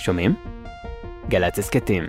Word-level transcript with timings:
שומעים? 0.00 0.34
גל"צ 1.28 1.58
הסכתים. 1.58 2.04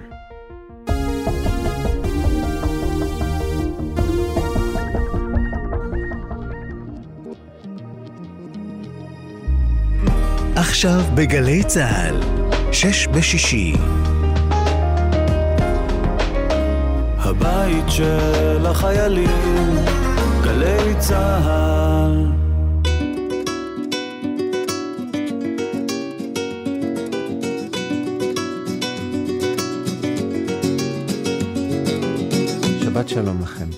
עכשיו 10.56 11.02
בגלי 11.16 11.64
צה"ל, 11.64 12.22
שש 12.72 13.08
בשישי. 13.08 13.74
הבית 17.18 17.86
של 17.88 18.66
החיילים, 18.66 19.76
גלי 20.44 20.96
צה"ל. 21.00 22.01
שבת 33.02 33.10
שלום 33.10 33.42
לכם. 33.42 33.70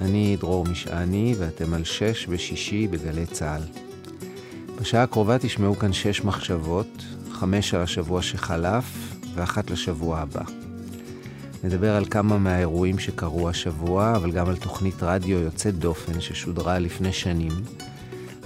אני 0.00 0.36
דרור 0.40 0.64
משעני 0.64 1.34
ואתם 1.38 1.74
על 1.74 1.84
שש 1.84 2.26
ושישי 2.28 2.88
בגלי 2.88 3.26
צה"ל. 3.26 3.62
בשעה 4.80 5.02
הקרובה 5.02 5.38
תשמעו 5.38 5.78
כאן 5.78 5.92
שש 5.92 6.24
מחשבות, 6.24 7.02
חמש 7.30 7.74
על 7.74 7.82
השבוע 7.82 8.22
שחלף 8.22 8.84
ואחת 9.34 9.70
לשבוע 9.70 10.18
הבא. 10.18 10.42
נדבר 11.64 11.96
על 11.96 12.04
כמה 12.04 12.38
מהאירועים 12.38 12.98
שקרו 12.98 13.48
השבוע, 13.48 14.16
אבל 14.16 14.30
גם 14.30 14.48
על 14.48 14.56
תוכנית 14.56 15.02
רדיו 15.02 15.38
יוצאת 15.38 15.78
דופן 15.78 16.20
ששודרה 16.20 16.78
לפני 16.78 17.12
שנים, 17.12 17.52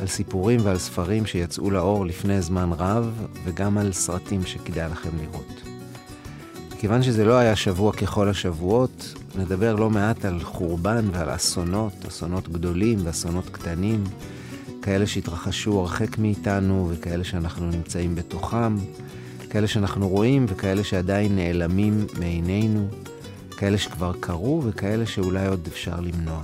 על 0.00 0.06
סיפורים 0.06 0.60
ועל 0.62 0.78
ספרים 0.78 1.26
שיצאו 1.26 1.70
לאור 1.70 2.06
לפני 2.06 2.42
זמן 2.42 2.70
רב, 2.78 3.26
וגם 3.44 3.78
על 3.78 3.92
סרטים 3.92 4.46
שכדאי 4.46 4.90
לכם 4.90 5.10
לראות. 5.20 5.62
מכיוון 6.72 7.02
שזה 7.02 7.24
לא 7.24 7.34
היה 7.34 7.56
שבוע 7.56 7.92
ככל 7.92 8.28
השבועות, 8.28 9.14
נדבר 9.34 9.74
לא 9.74 9.90
מעט 9.90 10.24
על 10.24 10.40
חורבן 10.40 11.08
ועל 11.12 11.34
אסונות, 11.34 11.92
אסונות 12.08 12.48
גדולים 12.48 12.98
ואסונות 13.04 13.48
קטנים, 13.50 14.04
כאלה 14.82 15.06
שהתרחשו 15.06 15.80
הרחק 15.80 16.18
מאיתנו 16.18 16.88
וכאלה 16.90 17.24
שאנחנו 17.24 17.66
נמצאים 17.66 18.14
בתוכם, 18.14 18.76
כאלה 19.50 19.66
שאנחנו 19.66 20.08
רואים 20.08 20.46
וכאלה 20.48 20.84
שעדיין 20.84 21.36
נעלמים 21.36 22.06
מעינינו, 22.18 22.88
כאלה 23.56 23.78
שכבר 23.78 24.12
קרו 24.20 24.62
וכאלה 24.64 25.06
שאולי 25.06 25.46
עוד 25.46 25.66
אפשר 25.66 26.00
למנוע. 26.00 26.42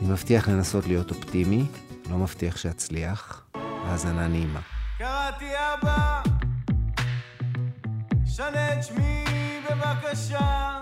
אני 0.00 0.10
מבטיח 0.10 0.48
לנסות 0.48 0.86
להיות 0.86 1.10
אופטימי, 1.10 1.64
לא 2.10 2.18
מבטיח 2.18 2.56
שאצליח. 2.56 3.42
האזנה 3.54 4.28
נעימה. 4.28 4.60
קראתי 4.98 5.44
אבא, 5.74 6.22
שנה 8.26 8.74
את 8.74 8.84
שמי 8.84 9.24
בבקשה. 9.70 10.80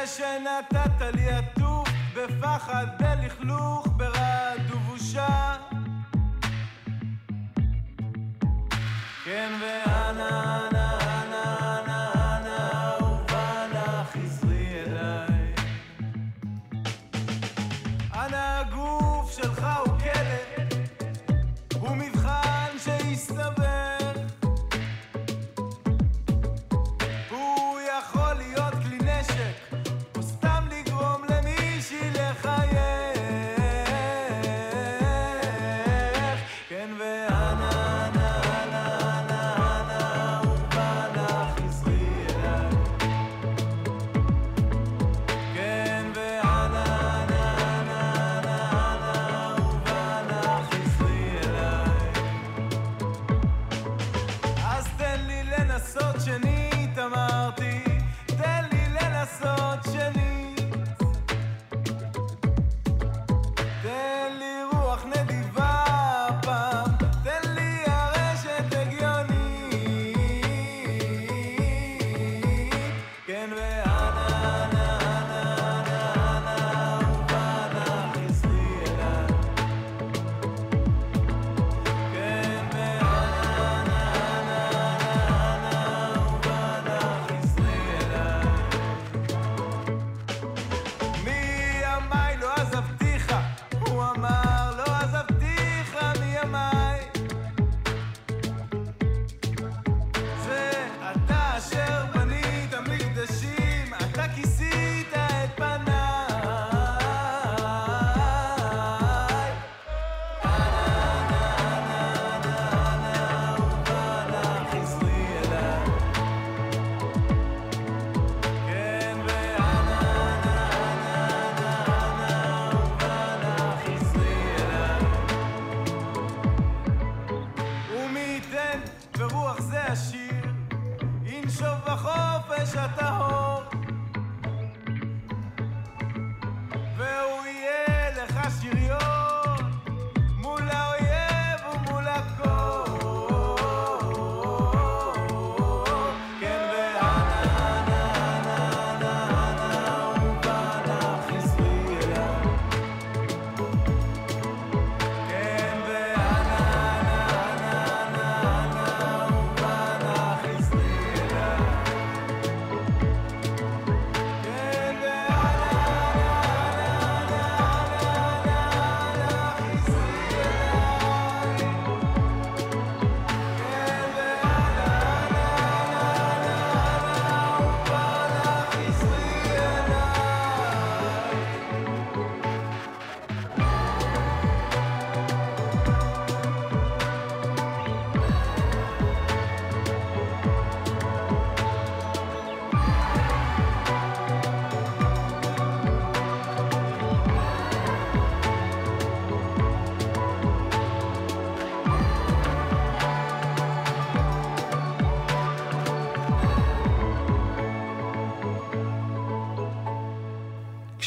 זה 0.00 0.06
שנתת 0.06 1.14
לי 1.14 1.28
עטוף 1.30 1.88
בפחד, 2.16 2.86
בלכלוך, 2.98 3.86
ברעד 3.96 4.70
ובושה. 4.70 5.56
כן 9.24 9.50
ואנה, 9.60 9.87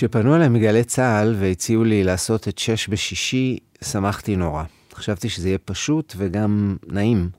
כשפנו 0.01 0.35
אליי 0.35 0.49
מגלי 0.49 0.83
צה"ל 0.83 1.35
והציעו 1.39 1.83
לי 1.83 2.03
לעשות 2.03 2.47
את 2.47 2.57
שש 2.57 2.87
בשישי, 2.87 3.57
שמחתי 3.83 4.35
נורא. 4.35 4.63
חשבתי 4.93 5.29
שזה 5.29 5.49
יהיה 5.49 5.57
פשוט 5.57 6.13
וגם 6.17 6.77
נעים. 6.87 7.29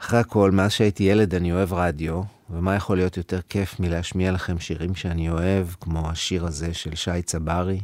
אחרי 0.00 0.18
הכל, 0.18 0.50
מאז 0.50 0.72
שהייתי 0.72 1.04
ילד 1.04 1.34
אני 1.34 1.52
אוהב 1.52 1.72
רדיו, 1.72 2.22
ומה 2.50 2.74
יכול 2.74 2.96
להיות 2.96 3.16
יותר 3.16 3.40
כיף 3.48 3.80
מלהשמיע 3.80 4.32
לכם 4.32 4.58
שירים 4.58 4.94
שאני 4.94 5.30
אוהב, 5.30 5.66
כמו 5.80 6.10
השיר 6.10 6.46
הזה 6.46 6.74
של 6.74 6.94
שי 6.94 7.22
צברי, 7.22 7.80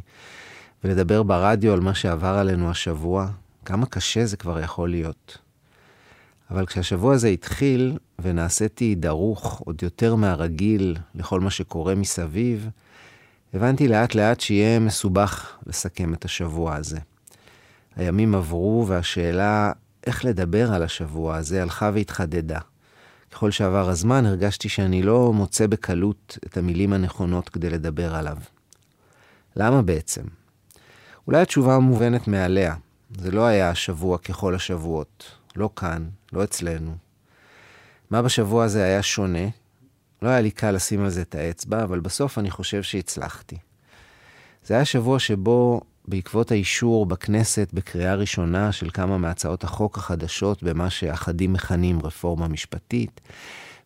ולדבר 0.83 1.23
ברדיו 1.23 1.73
על 1.73 1.79
מה 1.79 1.93
שעבר 1.93 2.35
עלינו 2.37 2.69
השבוע, 2.69 3.27
כמה 3.65 3.85
קשה 3.85 4.25
זה 4.25 4.37
כבר 4.37 4.59
יכול 4.59 4.89
להיות. 4.89 5.37
אבל 6.51 6.65
כשהשבוע 6.65 7.13
הזה 7.13 7.27
התחיל, 7.27 7.97
ונעשיתי 8.19 8.95
דרוך 8.95 9.61
עוד 9.65 9.83
יותר 9.83 10.15
מהרגיל 10.15 10.97
לכל 11.15 11.39
מה 11.39 11.49
שקורה 11.49 11.95
מסביב, 11.95 12.69
הבנתי 13.55 13.87
לאט 13.87 14.15
לאט 14.15 14.39
שיהיה 14.39 14.79
מסובך 14.79 15.57
לסכם 15.67 16.13
את 16.13 16.25
השבוע 16.25 16.75
הזה. 16.75 16.99
הימים 17.95 18.35
עברו, 18.35 18.85
והשאלה 18.87 19.71
איך 20.07 20.25
לדבר 20.25 20.73
על 20.73 20.83
השבוע 20.83 21.35
הזה 21.35 21.61
הלכה 21.61 21.91
והתחדדה. 21.93 22.59
ככל 23.31 23.51
שעבר 23.51 23.89
הזמן 23.89 24.25
הרגשתי 24.25 24.69
שאני 24.69 25.03
לא 25.03 25.33
מוצא 25.33 25.67
בקלות 25.67 26.37
את 26.45 26.57
המילים 26.57 26.93
הנכונות 26.93 27.49
כדי 27.49 27.69
לדבר 27.69 28.15
עליו. 28.15 28.37
למה 29.55 29.81
בעצם? 29.81 30.23
אולי 31.27 31.41
התשובה 31.41 31.79
מובנת 31.79 32.27
מעליה. 32.27 32.75
זה 33.17 33.31
לא 33.31 33.45
היה 33.45 33.69
השבוע 33.69 34.17
ככל 34.17 34.55
השבועות. 34.55 35.31
לא 35.55 35.69
כאן, 35.75 36.05
לא 36.33 36.43
אצלנו. 36.43 36.95
מה 38.09 38.21
בשבוע 38.21 38.63
הזה 38.63 38.83
היה 38.83 39.03
שונה? 39.03 39.47
לא 40.25 40.29
היה 40.29 40.41
לי 40.41 40.51
קל 40.51 40.71
לשים 40.71 41.03
על 41.03 41.09
זה 41.09 41.21
את 41.21 41.35
האצבע, 41.35 41.83
אבל 41.83 41.99
בסוף 41.99 42.37
אני 42.37 42.51
חושב 42.51 42.83
שהצלחתי. 42.83 43.57
זה 44.63 44.73
היה 44.73 44.85
שבוע 44.85 45.19
שבו, 45.19 45.81
בעקבות 46.07 46.51
האישור 46.51 47.05
בכנסת 47.05 47.69
בקריאה 47.73 48.15
ראשונה 48.15 48.71
של 48.71 48.89
כמה 48.89 49.17
מהצעות 49.17 49.63
החוק 49.63 49.97
החדשות 49.97 50.63
במה 50.63 50.89
שאחדים 50.89 51.53
מכנים 51.53 51.99
רפורמה 52.03 52.47
משפטית, 52.47 53.21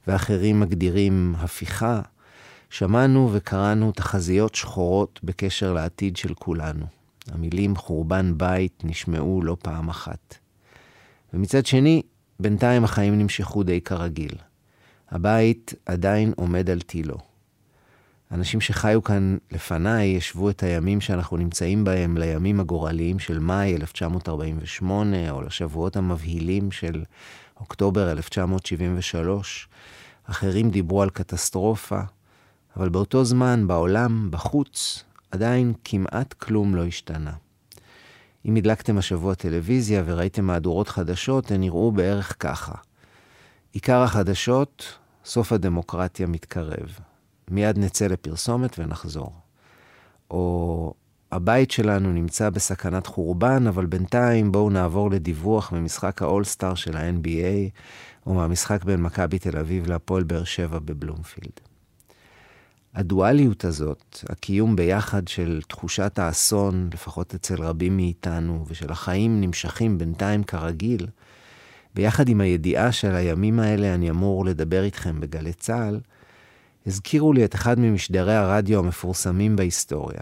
ואחרים 0.08 0.60
מגדירים 0.60 1.36
הפיכה, 1.38 2.02
שמענו 2.70 3.30
וקראנו 3.34 3.92
תחזיות 3.92 4.56
שחורות 4.56 5.20
בקשר 5.24 5.74
לעתיד 5.74 6.18
של 6.18 6.34
כולנו. 6.34 6.86
המילים 7.32 7.76
חורבן 7.76 8.34
בית 8.38 8.82
נשמעו 8.84 9.42
לא 9.44 9.58
פעם 9.62 9.90
אחת. 9.90 10.36
ומצד 11.34 11.66
שני, 11.66 12.02
בינתיים 12.40 12.84
החיים 12.84 13.20
נמשכו 13.20 13.64
די 13.64 13.82
כרגיל. 13.82 14.49
הבית 15.12 15.74
עדיין 15.86 16.34
עומד 16.36 16.70
על 16.70 16.82
תילו. 16.82 17.18
אנשים 18.32 18.62
שחיו 18.62 19.04
כאן 19.04 19.38
לפניי 19.52 20.08
ישבו 20.08 20.50
את 20.50 20.64
הימים 20.64 21.02
שאנחנו 21.02 21.38
נמצאים 21.38 21.84
בהם 21.84 22.18
לימים 22.18 22.60
הגורליים 22.60 23.20
של 23.20 23.40
מאי 23.40 23.76
1948, 23.76 25.32
או 25.32 25.42
לשבועות 25.42 25.96
המבהילים 25.96 26.72
של 26.72 27.04
אוקטובר 27.60 28.12
1973. 28.12 29.68
אחרים 30.26 30.70
דיברו 30.70 31.02
על 31.02 31.10
קטסטרופה, 31.10 32.00
אבל 32.78 32.90
באותו 32.90 33.26
זמן, 33.26 33.68
בעולם, 33.68 34.28
בחוץ, 34.32 35.04
עדיין 35.32 35.74
כמעט 35.84 36.34
כלום 36.34 36.76
לא 36.76 36.86
השתנה. 36.86 37.34
אם 38.46 38.56
הדלקתם 38.56 38.98
השבוע 38.98 39.36
טלוויזיה 39.36 40.04
וראיתם 40.06 40.46
מהדורות 40.46 40.90
חדשות, 40.90 41.52
הן 41.52 41.62
נראו 41.62 41.92
בערך 41.92 42.36
ככה. 42.40 42.74
עיקר 43.72 44.02
החדשות, 44.02 44.99
סוף 45.30 45.52
הדמוקרטיה 45.52 46.28
מתקרב. 46.28 47.00
מיד 47.52 47.78
נצא 47.78 48.08
לפרסומת 48.08 48.80
ונחזור. 48.80 49.34
או 50.32 50.94
הבית 51.32 51.72
שלנו 51.72 52.14
נמצא 52.14 52.50
בסכנת 52.50 53.08
חורבן, 53.08 53.68
אבל 53.68 53.86
בינתיים 53.86 54.52
בואו 54.52 54.70
נעבור 54.70 55.12
לדיווח 55.12 55.72
ממשחק 55.72 56.22
האולסטאר 56.22 56.76
של 56.76 56.98
ה-NBA, 56.98 57.70
או 58.26 58.34
מהמשחק 58.34 58.84
בין 58.84 59.02
מכבי 59.02 59.40
תל 59.40 59.58
אביב 59.58 59.88
להפועל 59.88 60.24
באר 60.24 60.44
שבע 60.44 60.80
בבלומפילד. 60.80 61.60
הדואליות 62.94 63.66
הזאת, 63.66 64.20
הקיום 64.30 64.76
ביחד 64.76 65.28
של 65.28 65.62
תחושת 65.68 66.20
האסון, 66.20 66.90
לפחות 66.94 67.36
אצל 67.36 67.64
רבים 67.64 67.98
מאיתנו, 67.98 68.66
ושל 68.68 68.92
החיים 68.92 69.42
נמשכים 69.42 69.98
בינתיים 69.98 70.44
כרגיל, 70.44 71.08
ביחד 71.96 72.30
עם 72.30 72.42
הידיעה 72.42 72.92
של 72.92 73.16
הימים 73.16 73.60
האלה 73.60 73.94
אני 73.94 74.10
אמור 74.10 74.46
לדבר 74.46 74.84
איתכם 74.84 75.20
בגלי 75.20 75.54
צה"ל, 75.54 76.00
הזכירו 76.88 77.34
לי 77.34 77.46
את 77.46 77.56
אחד 77.56 77.80
ממשדרי 77.80 78.36
הרדיו 78.36 78.80
המפורסמים 78.80 79.56
בהיסטוריה. 79.56 80.22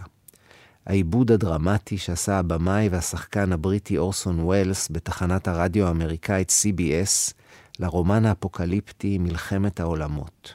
העיבוד 0.86 1.31
הדרמטי 1.31 1.98
שעשה 1.98 2.40
הבמאי 2.40 2.90
והשחקן 2.90 3.52
הבריטי 3.52 3.98
אורסון 3.98 4.40
ווילס 4.40 4.88
בתחנת 4.92 5.48
הרדיו 5.48 5.88
האמריקאית 5.88 6.50
CBS 6.50 7.34
לרומן 7.80 8.25
האפוקליפטי 8.25 9.18
מלחמת 9.18 9.80
העולמות. 9.80 10.54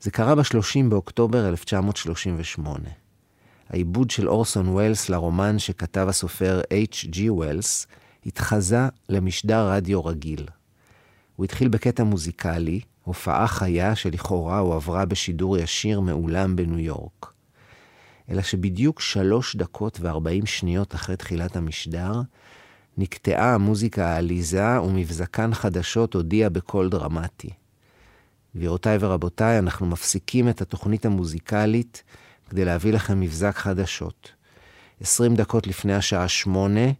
זה 0.00 0.10
קרה 0.10 0.34
ב-30 0.34 0.88
באוקטובר 0.88 1.48
1938. 1.48 2.88
העיבוד 3.70 4.10
של 4.10 4.28
אורסון 4.28 4.68
ווילס 4.68 5.08
לרומן 5.08 5.58
שכתב 5.58 6.06
הסופר 6.08 6.60
H.G. 6.92 7.18
ווילס 7.28 7.86
התחזה 8.26 8.88
למשדר 9.08 9.70
רדיו 9.70 10.04
רגיל. 10.04 10.46
הוא 11.36 11.44
התחיל 11.44 11.68
בקטע 11.68 12.04
מוזיקלי, 12.04 12.80
הופעה 13.04 13.46
חיה 13.46 13.94
שלכאורה 13.94 14.58
הועברה 14.58 15.04
בשידור 15.04 15.58
ישיר 15.58 16.00
מאולם 16.00 16.56
בניו 16.56 16.78
יורק. 16.78 17.32
אלא 18.30 18.42
שבדיוק 18.42 19.00
שלוש 19.00 19.56
דקות 19.56 19.98
וארבעים 20.00 20.46
שניות 20.46 20.94
אחרי 20.94 21.16
תחילת 21.16 21.56
המשדר, 21.56 22.12
נקטעה 22.98 23.54
המוזיקה 23.54 24.06
העליזה 24.06 24.80
ומבזקן 24.80 25.54
חדשות 25.54 26.14
הודיע 26.14 26.48
בקול 26.48 26.88
דרמטי. 26.88 27.50
גבירותיי 28.56 28.98
ורבותיי, 29.00 29.58
אנחנו 29.58 29.86
מפסיקים 29.86 30.48
את 30.48 30.60
התוכנית 30.60 31.06
המוזיקלית 31.06 32.02
כדי 32.50 32.64
להביא 32.64 32.92
לכם 32.92 33.20
מבזק 33.20 33.56
חדשות. 33.56 34.32
עשרים 35.00 35.34
דקות 35.34 35.66
לפני 35.66 35.94
השעה 35.94 36.28
שמונה, 36.28 36.90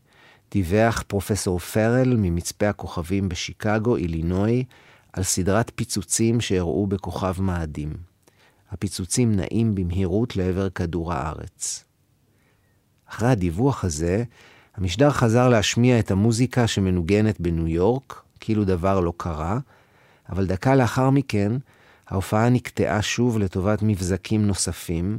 דיווח 0.50 1.02
פרופסור 1.06 1.58
פרל 1.58 2.16
ממצפה 2.16 2.68
הכוכבים 2.68 3.28
בשיקגו, 3.28 3.96
אילינוי, 3.96 4.64
על 5.12 5.22
סדרת 5.22 5.72
פיצוצים 5.74 6.40
שאירעו 6.40 6.86
בכוכב 6.86 7.42
מאדים. 7.42 7.92
הפיצוצים 8.70 9.36
נעים 9.36 9.74
במהירות 9.74 10.36
לעבר 10.36 10.68
כדור 10.70 11.12
הארץ. 11.12 11.84
אחרי 13.08 13.28
הדיווח 13.28 13.84
הזה, 13.84 14.24
המשדר 14.76 15.10
חזר 15.10 15.48
להשמיע 15.48 15.98
את 15.98 16.10
המוזיקה 16.10 16.66
שמנוגנת 16.66 17.40
בניו 17.40 17.68
יורק, 17.68 18.22
כאילו 18.40 18.64
דבר 18.64 19.00
לא 19.00 19.12
קרה, 19.16 19.58
אבל 20.28 20.46
דקה 20.46 20.74
לאחר 20.74 21.10
מכן, 21.10 21.52
ההופעה 22.08 22.48
נקטעה 22.48 23.02
שוב 23.02 23.38
לטובת 23.38 23.78
מבזקים 23.82 24.46
נוספים, 24.46 25.18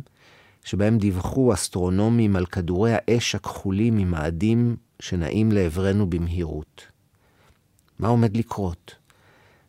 שבהם 0.64 0.98
דיווחו 0.98 1.54
אסטרונומים 1.54 2.36
על 2.36 2.46
כדורי 2.46 2.92
האש 2.94 3.36
הכחולים 3.36 3.98
ממאדים 3.98 4.76
שנעים 5.00 5.52
לעברנו 5.52 6.10
במהירות. 6.10 6.86
מה 8.00 8.08
עומד 8.08 8.38
לקרות? 8.38 8.96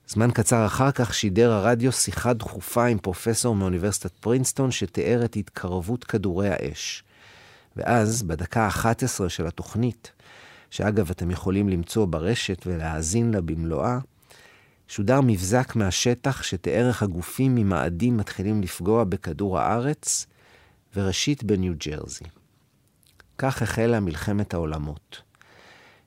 זמן 0.08 0.30
קצר 0.30 0.66
אחר 0.66 0.90
כך 0.90 1.14
שידר 1.14 1.52
הרדיו 1.52 1.92
שיחה 1.92 2.32
דחופה 2.32 2.86
עם 2.86 2.98
פרופסור 2.98 3.54
מאוניברסיטת 3.54 4.12
פרינסטון 4.12 4.70
שתיאר 4.70 5.24
את 5.24 5.36
התקרבות 5.36 6.04
כדורי 6.04 6.48
האש. 6.48 7.04
ואז, 7.76 8.22
בדקה 8.22 8.66
ה-11 8.66 9.28
של 9.28 9.46
התוכנית, 9.46 10.12
שאגב 10.70 11.10
אתם 11.10 11.30
יכולים 11.30 11.68
למצוא 11.68 12.06
ברשת 12.06 12.66
ולהאזין 12.66 13.30
לה 13.30 13.40
במלואה, 13.40 13.98
שודר 14.88 15.20
מבזק 15.20 15.76
מהשטח 15.76 16.42
שתיאר 16.42 16.88
איך 16.88 17.02
הגופים 17.02 17.54
ממאדים 17.54 18.16
מתחילים 18.16 18.62
לפגוע 18.62 19.04
בכדור 19.04 19.58
הארץ, 19.58 20.26
וראשית 20.96 21.44
בניו 21.44 21.72
ג'רזי. 21.86 22.24
כך 23.42 23.62
החלה 23.62 24.00
מלחמת 24.00 24.54
העולמות. 24.54 25.22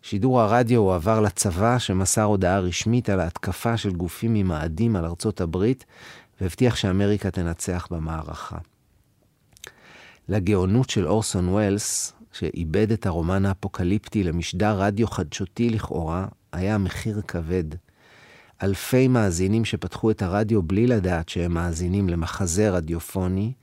שידור 0.01 0.41
הרדיו 0.41 0.81
הועבר 0.81 1.19
לצבא 1.19 1.79
שמסר 1.79 2.23
הודעה 2.23 2.59
רשמית 2.59 3.09
על 3.09 3.19
ההתקפה 3.19 3.77
של 3.77 3.91
גופים 3.91 4.33
ממאדים 4.33 4.95
על 4.95 5.05
ארצות 5.05 5.41
הברית 5.41 5.85
והבטיח 6.41 6.75
שאמריקה 6.75 7.31
תנצח 7.31 7.87
במערכה. 7.91 8.57
לגאונות 10.29 10.89
של 10.89 11.07
אורסון 11.07 11.49
ווילס, 11.49 12.13
שעיבד 12.31 12.91
את 12.91 13.05
הרומן 13.05 13.45
האפוקליפטי 13.45 14.23
למשדר 14.23 14.81
רדיו 14.81 15.07
חדשותי 15.07 15.69
לכאורה, 15.69 16.27
היה 16.51 16.77
מחיר 16.77 17.21
כבד. 17.27 17.75
אלפי 18.63 19.07
מאזינים 19.07 19.65
שפתחו 19.65 20.11
את 20.11 20.21
הרדיו 20.21 20.63
בלי 20.63 20.87
לדעת 20.87 21.29
שהם 21.29 21.53
מאזינים 21.53 22.09
למחזה 22.09 22.69
רדיופוני, 22.69 23.53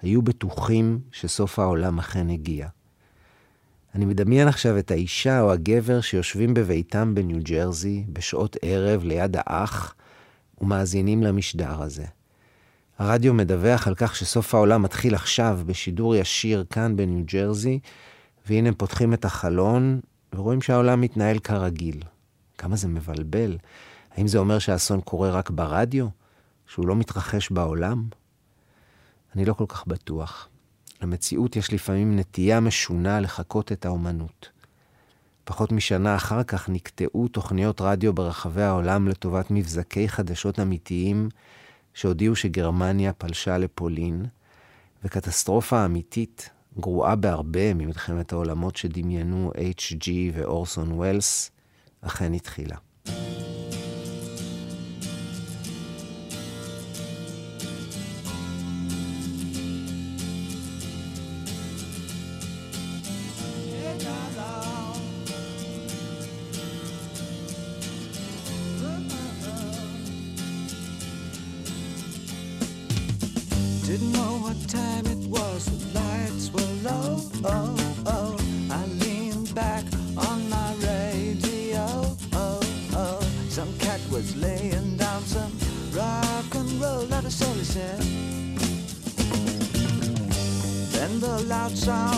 היו 0.00 0.22
בטוחים 0.22 1.00
שסוף 1.12 1.58
העולם 1.58 1.98
אכן 1.98 2.30
הגיע. 2.30 2.68
אני 3.96 4.04
מדמיין 4.04 4.48
עכשיו 4.48 4.78
את 4.78 4.90
האישה 4.90 5.40
או 5.40 5.52
הגבר 5.52 6.00
שיושבים 6.00 6.54
בביתם 6.54 7.14
בניו 7.14 7.38
ג'רזי 7.42 8.04
בשעות 8.08 8.56
ערב 8.62 9.04
ליד 9.04 9.36
האח 9.38 9.94
ומאזינים 10.60 11.22
למשדר 11.22 11.82
הזה. 11.82 12.04
הרדיו 12.98 13.34
מדווח 13.34 13.86
על 13.86 13.94
כך 13.94 14.16
שסוף 14.16 14.54
העולם 14.54 14.82
מתחיל 14.82 15.14
עכשיו 15.14 15.60
בשידור 15.66 16.16
ישיר 16.16 16.64
כאן 16.70 16.96
בניו 16.96 17.24
ג'רזי, 17.24 17.78
והנה 18.46 18.68
הם 18.68 18.74
פותחים 18.74 19.12
את 19.12 19.24
החלון 19.24 20.00
ורואים 20.34 20.62
שהעולם 20.62 21.00
מתנהל 21.00 21.38
כרגיל. 21.38 22.02
כמה 22.58 22.76
זה 22.76 22.88
מבלבל. 22.88 23.56
האם 24.16 24.28
זה 24.28 24.38
אומר 24.38 24.58
שהאסון 24.58 25.00
קורה 25.00 25.30
רק 25.30 25.50
ברדיו? 25.50 26.06
שהוא 26.66 26.86
לא 26.86 26.96
מתרחש 26.96 27.50
בעולם? 27.50 28.08
אני 29.36 29.44
לא 29.44 29.52
כל 29.52 29.66
כך 29.68 29.86
בטוח. 29.86 30.48
למציאות 31.02 31.56
יש 31.56 31.72
לפעמים 31.72 32.16
נטייה 32.16 32.60
משונה 32.60 33.20
לחקות 33.20 33.72
את 33.72 33.86
האומנות. 33.86 34.48
פחות 35.44 35.72
משנה 35.72 36.16
אחר 36.16 36.42
כך 36.42 36.68
נקטעו 36.68 37.28
תוכניות 37.28 37.80
רדיו 37.80 38.12
ברחבי 38.12 38.62
העולם 38.62 39.08
לטובת 39.08 39.50
מבזקי 39.50 40.08
חדשות 40.08 40.60
אמיתיים 40.60 41.28
שהודיעו 41.94 42.36
שגרמניה 42.36 43.12
פלשה 43.12 43.58
לפולין, 43.58 44.26
וקטסטרופה 45.04 45.84
אמיתית, 45.84 46.50
גרועה 46.80 47.16
בהרבה 47.16 47.74
ממלחמת 47.74 48.32
העולמות 48.32 48.76
שדמיינו 48.76 49.52
H.G. 49.54 50.10
ואורסון 50.32 50.92
וולס, 50.92 51.50
אכן 52.00 52.32
התחילה. 52.32 52.76
sound. 91.86 92.15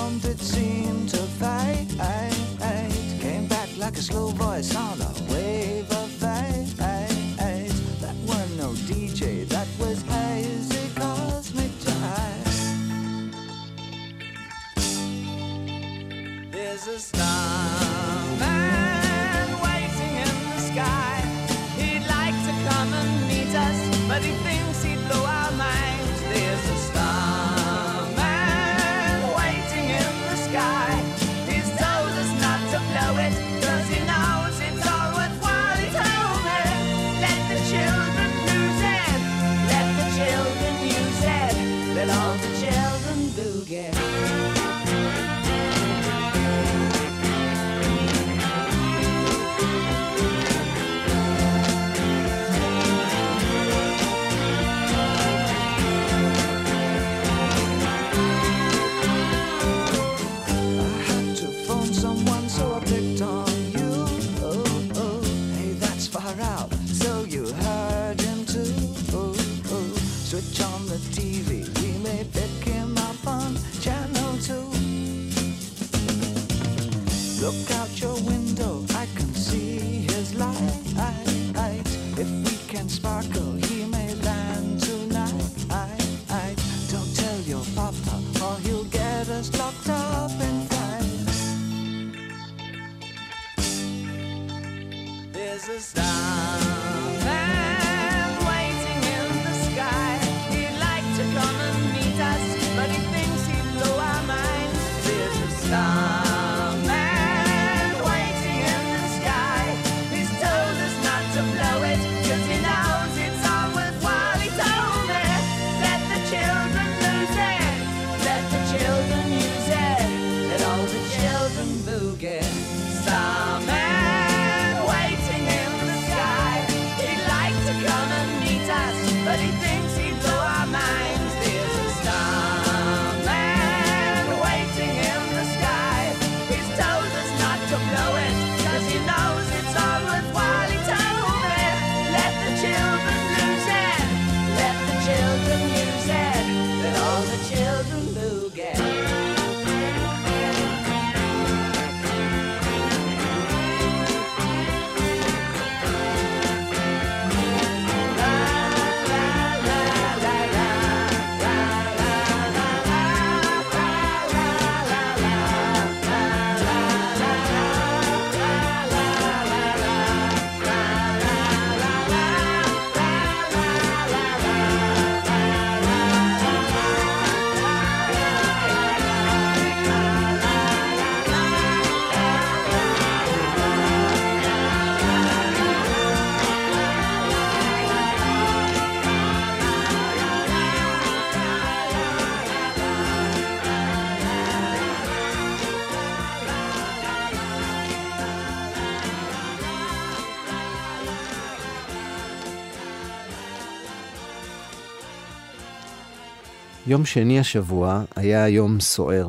יום 206.88 207.04
שני 207.04 207.40
השבוע 207.40 208.02
היה 208.16 208.48
יום 208.48 208.80
סוער. 208.80 209.28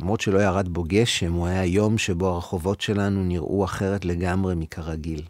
למרות 0.00 0.20
שלא 0.20 0.38
ירד 0.38 0.68
בו 0.68 0.84
גשם, 0.86 1.32
הוא 1.32 1.46
היה 1.46 1.64
יום 1.64 1.98
שבו 1.98 2.26
הרחובות 2.28 2.80
שלנו 2.80 3.24
נראו 3.24 3.64
אחרת 3.64 4.04
לגמרי 4.04 4.54
מכרגיל. 4.54 5.22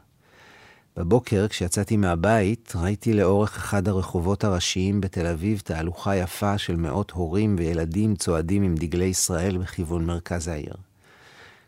בבוקר, 0.96 1.48
כשיצאתי 1.48 1.96
מהבית, 1.96 2.72
ראיתי 2.76 3.12
לאורך 3.12 3.56
אחד 3.56 3.88
הרחובות 3.88 4.44
הראשיים 4.44 5.00
בתל 5.00 5.26
אביב 5.26 5.62
תהלוכה 5.64 6.16
יפה 6.16 6.58
של 6.58 6.76
מאות 6.76 7.10
הורים 7.10 7.56
וילדים 7.58 8.16
צועדים 8.16 8.62
עם 8.62 8.74
דגלי 8.74 9.04
ישראל 9.04 9.58
בכיוון 9.58 10.06
מרכז 10.06 10.48
העיר. 10.48 10.74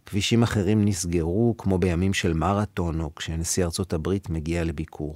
כבישים 0.06 0.42
אחרים 0.42 0.84
נסגרו, 0.84 1.54
כמו 1.58 1.78
בימים 1.78 2.14
של 2.14 2.32
מרתון 2.32 3.00
או 3.00 3.14
כשנשיא 3.14 3.64
ארצות 3.64 3.92
הברית 3.92 4.30
מגיע 4.30 4.64
לביקור. 4.64 5.14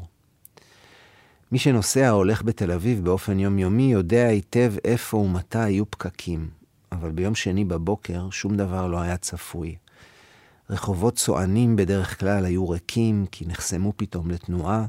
מי 1.52 1.58
שנוסע 1.58 2.10
או 2.10 2.16
הולך 2.16 2.42
בתל 2.42 2.72
אביב 2.72 3.04
באופן 3.04 3.38
יומיומי 3.38 3.92
יודע 3.92 4.26
היטב 4.26 4.74
איפה 4.84 5.16
ומתי 5.16 5.70
יהיו 5.70 5.90
פקקים, 5.90 6.50
אבל 6.92 7.10
ביום 7.10 7.34
שני 7.34 7.64
בבוקר 7.64 8.30
שום 8.30 8.56
דבר 8.56 8.86
לא 8.86 9.00
היה 9.00 9.16
צפוי. 9.16 9.76
רחובות 10.70 11.16
צוענים 11.16 11.76
בדרך 11.76 12.20
כלל 12.20 12.44
היו 12.44 12.68
ריקים, 12.68 13.26
כי 13.32 13.46
נחסמו 13.46 13.92
פתאום 13.96 14.30
לתנועה, 14.30 14.86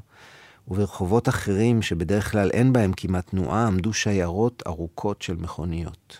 וברחובות 0.68 1.30
אחרים, 1.30 1.82
שבדרך 1.82 2.32
כלל 2.32 2.50
אין 2.52 2.74
בהם 2.74 2.92
כמעט 2.98 3.30
תנועה, 3.30 3.68
עמדו 3.68 3.94
שיירות 3.94 4.64
ארוכות 4.68 5.22
של 5.22 5.36
מכוניות. 5.36 6.18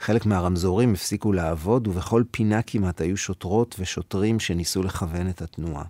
חלק 0.00 0.26
מהרמזורים 0.26 0.92
הפסיקו 0.92 1.32
לעבוד, 1.32 1.88
ובכל 1.88 2.22
פינה 2.30 2.62
כמעט 2.62 3.00
היו 3.00 3.16
שוטרות 3.16 3.76
ושוטרים 3.78 4.40
שניסו 4.40 4.82
לכוון 4.82 5.28
את 5.28 5.42
התנועה. 5.42 5.84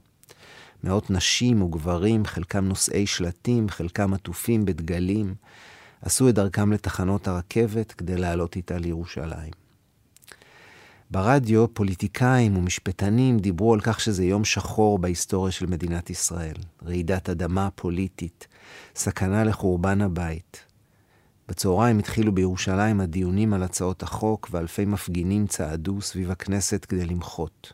מאות 0.85 1.11
נשים 1.11 1.63
וגברים, 1.63 2.25
חלקם 2.25 2.65
נושאי 2.65 3.07
שלטים, 3.07 3.69
חלקם 3.69 4.15
עטופים 4.15 4.65
בדגלים, 4.65 5.35
עשו 6.03 6.29
את 6.29 6.35
דרכם 6.35 6.73
לתחנות 6.73 7.29
הרכבת 7.29 7.93
כדי 7.93 8.17
לעלות 8.17 8.57
איתה 8.57 8.79
לירושלים. 8.79 9.53
ברדיו 11.11 11.75
פוליטיקאים 11.75 12.57
ומשפטנים 12.57 13.39
דיברו 13.39 13.75
על 13.75 13.81
כך 13.81 14.01
שזה 14.01 14.25
יום 14.25 14.45
שחור 14.45 14.99
בהיסטוריה 14.99 15.53
של 15.53 15.67
מדינת 15.67 16.11
ישראל. 16.11 16.57
רעידת 16.85 17.31
אדמה 17.31 17.69
פוליטית, 17.75 18.47
סכנה 18.95 19.45
לחורבן 19.45 20.01
הבית. 20.01 20.65
בצהריים 21.49 21.99
התחילו 21.99 22.33
בירושלים 22.35 23.01
הדיונים 23.01 23.55
על 23.55 23.63
הצעות 23.63 24.03
החוק, 24.03 24.49
ואלפי 24.53 24.85
מפגינים 24.85 25.47
צעדו 25.47 26.01
סביב 26.01 26.31
הכנסת 26.31 26.85
כדי 26.85 27.07
למחות. 27.07 27.73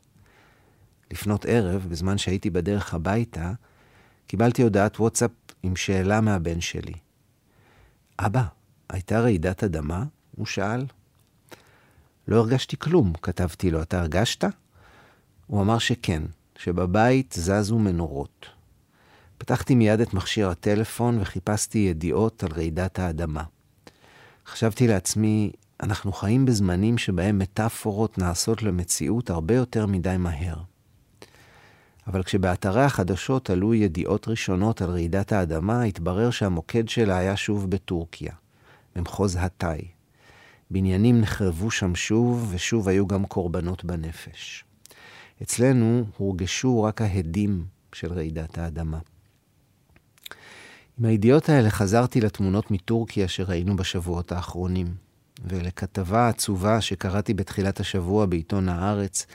לפנות 1.11 1.45
ערב, 1.49 1.87
בזמן 1.91 2.19
שהייתי 2.19 2.51
בדרך 2.51 2.95
הביתה, 2.95 3.53
קיבלתי 4.27 4.63
הודעת 4.63 5.01
וואטסאפ 5.01 5.31
עם 5.63 5.77
שאלה 5.77 6.21
מהבן 6.21 6.61
שלי. 6.61 6.95
אבא, 8.19 8.43
הייתה 8.89 9.21
רעידת 9.21 9.65
אדמה? 9.65 10.05
הוא 10.37 10.47
שאל. 10.47 10.85
לא 12.29 12.37
הרגשתי 12.37 12.77
כלום, 12.79 13.13
כתבתי 13.23 13.71
לו. 13.71 13.83
אתה 13.83 14.01
הרגשת? 14.01 14.45
הוא 15.47 15.63
אמר 15.63 15.79
שכן, 15.79 16.23
שבבית 16.57 17.35
זזו 17.39 17.79
מנורות. 17.79 18.47
פתחתי 19.39 19.75
מיד 19.75 20.01
את 20.01 20.15
מכשיר 20.15 20.49
הטלפון 20.51 21.21
וחיפשתי 21.21 21.79
ידיעות 21.79 22.45
על 22.45 22.53
רעידת 22.53 22.99
האדמה. 22.99 23.45
חשבתי 24.47 24.87
לעצמי, 24.87 25.53
אנחנו 25.83 26.13
חיים 26.13 26.45
בזמנים 26.47 26.99
שבהם 26.99 27.39
מטאפורות 27.39 28.19
נעשות 28.19 28.63
למציאות 28.63 29.31
הרבה 29.31 29.55
יותר 29.55 29.87
מדי 29.87 30.17
מהר. 30.19 30.57
אבל 32.07 32.23
כשבאתרי 32.23 32.83
החדשות 32.83 33.51
עלו 33.51 33.75
ידיעות 33.75 34.29
ראשונות 34.29 34.83
על 34.83 34.91
רעידת 34.91 35.33
האדמה, 35.33 35.83
התברר 35.83 36.31
שהמוקד 36.31 36.89
שלה 36.89 37.19
היה 37.19 37.37
שוב 37.37 37.71
בטורקיה, 37.71 38.33
במחוז 38.97 39.37
התאי. 39.41 39.89
בניינים 40.71 41.21
נחרבו 41.21 41.71
שם 41.71 41.95
שוב, 41.95 42.49
ושוב 42.51 42.89
היו 42.89 43.07
גם 43.07 43.27
קורבנות 43.27 43.85
בנפש. 43.85 44.65
אצלנו 45.43 46.05
הורגשו 46.17 46.83
רק 46.83 47.03
ההדים 47.03 47.65
של 47.93 48.13
רעידת 48.13 48.59
האדמה. 48.59 48.99
עם 50.99 51.05
הידיעות 51.05 51.49
האלה 51.49 51.71
חזרתי 51.71 52.21
לתמונות 52.21 52.71
מטורקיה 52.71 53.29
שראינו 53.29 53.77
בשבועות 53.77 54.33
האחרונים, 54.33 54.87
ולכתבה 55.45 56.29
עצובה 56.29 56.81
שקראתי 56.81 57.35
בתחילת 57.35 57.81
השבוע 57.81 58.27
בעיתון 58.27 58.69
הארץ 58.69 59.27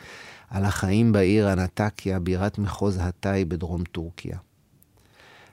על 0.50 0.66
החיים 0.66 1.12
בעיר 1.12 1.54
אנטקיה, 1.54 2.20
בירת 2.20 2.58
מחוז 2.58 2.98
התאי 3.02 3.46
בדרום 3.46 3.84
טורקיה. 3.84 4.38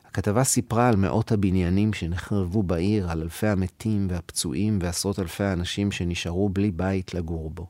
הכתבה 0.09 0.45
סיפרה 0.45 0.89
על 0.89 0.97
מאות 0.97 1.33
הבניינים 1.33 1.93
שנחרבו 1.93 2.63
בעיר, 2.63 3.11
על 3.11 3.23
אלפי 3.23 3.47
המתים 3.47 4.07
והפצועים 4.11 4.79
ועשרות 4.83 5.19
אלפי 5.19 5.45
האנשים 5.45 5.93
שנשארו 5.93 6.49
בלי 6.49 6.71
בית 6.71 7.15
לגור 7.15 7.51
בו. 7.51 7.67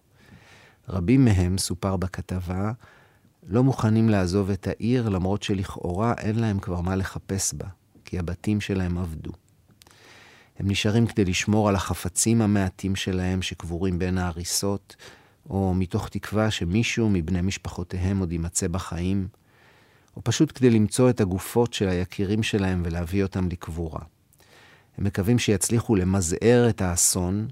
רבים 0.88 1.24
מהם, 1.24 1.58
סופר 1.58 1.96
בכתבה, 1.96 2.72
לא 3.48 3.64
מוכנים 3.64 4.08
לעזוב 4.08 4.50
את 4.50 4.66
העיר, 4.66 5.08
למרות 5.08 5.42
שלכאורה 5.42 6.14
אין 6.18 6.38
להם 6.38 6.58
כבר 6.58 6.80
מה 6.80 6.96
לחפש 6.96 7.54
בה, 7.54 7.66
כי 8.04 8.18
הבתים 8.18 8.60
שלהם 8.60 8.98
אבדו. 8.98 9.32
הם 10.58 10.70
נשארים 10.70 11.06
כדי 11.06 11.24
לשמור 11.24 11.68
על 11.68 11.74
החפצים 11.74 12.42
המעטים 12.42 12.96
שלהם 12.96 13.42
שקבורים 13.42 13.98
בין 13.98 14.18
ההריסות, 14.18 14.96
או 15.50 15.74
מתוך 15.74 16.08
תקווה 16.08 16.50
שמישהו 16.50 17.10
מבני 17.10 17.40
משפחותיהם 17.40 18.18
עוד 18.18 18.32
יימצא 18.32 18.68
בחיים, 18.68 19.28
או 20.16 20.24
פשוט 20.24 20.52
כדי 20.58 20.70
למצוא 20.70 21.10
את 21.10 21.20
הגופות 21.20 21.74
של 21.74 21.88
היקירים 21.88 22.42
שלהם 22.42 22.82
ולהביא 22.84 23.22
אותם 23.22 23.48
לקבורה. 23.48 24.00
הם 24.98 25.04
מקווים 25.04 25.38
שיצליחו 25.38 25.96
למזער 25.96 26.66
את 26.68 26.82
האסון, 26.82 27.48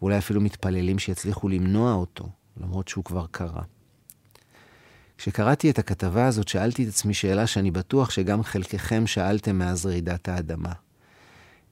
ואולי 0.00 0.18
אפילו 0.18 0.40
מתפללים 0.40 0.98
שיצליחו 0.98 1.48
למנוע 1.48 1.92
אותו, 1.92 2.28
למרות 2.56 2.88
שהוא 2.88 3.04
כבר 3.04 3.26
קרה. 3.30 3.62
כשקראתי 5.18 5.70
את 5.70 5.78
הכתבה 5.78 6.26
הזאת, 6.26 6.48
שאלתי 6.48 6.84
את 6.84 6.88
עצמי 6.88 7.14
שאלה 7.14 7.46
שאני 7.46 7.70
בטוח 7.70 8.10
שגם 8.10 8.42
חלקכם 8.42 9.06
שאלתם 9.06 9.58
מאז 9.58 9.86
רעידת 9.86 10.28
האדמה. 10.28 10.72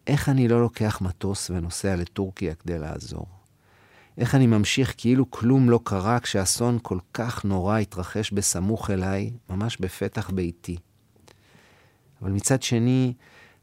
איך 0.07 0.29
אני 0.29 0.49
לא 0.49 0.61
לוקח 0.61 1.01
מטוס 1.01 1.51
ונוסע 1.51 1.97
לטורקיה 1.97 2.55
כדי 2.55 2.79
לעזור? 2.79 3.36
איך 4.19 4.35
אני 4.35 4.47
ממשיך 4.47 4.95
כאילו 4.97 5.31
כלום 5.31 5.71
לא 5.71 5.81
קרה 5.85 6.21
כשאסון 6.21 6.79
כל 6.83 6.99
כך 7.15 7.45
נורא 7.45 7.79
התרחש 7.79 8.33
בסמוך 8.33 8.91
אליי, 8.91 9.31
ממש 9.51 9.77
בפתח 9.81 10.31
ביתי. 10.31 10.77
אבל 12.23 12.31
מצד 12.31 12.63
שני, 12.63 13.13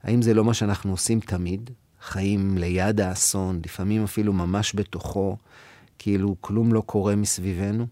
האם 0.03 0.21
זה 0.21 0.33
לא 0.33 0.43
מה 0.43 0.53
שאנחנו 0.53 0.91
עושים 0.91 1.19
תמיד? 1.19 1.69
חיים 2.01 2.57
ליד 2.57 3.01
האסון, 3.01 3.61
לפעמים 3.65 4.03
אפילו 4.03 4.33
ממש 4.33 4.75
בתוכו, 4.75 5.37
כאילו 5.99 6.35
כלום 6.41 6.73
לא 6.73 6.81
קורה 6.81 7.15
מסביבנו? 7.15 7.87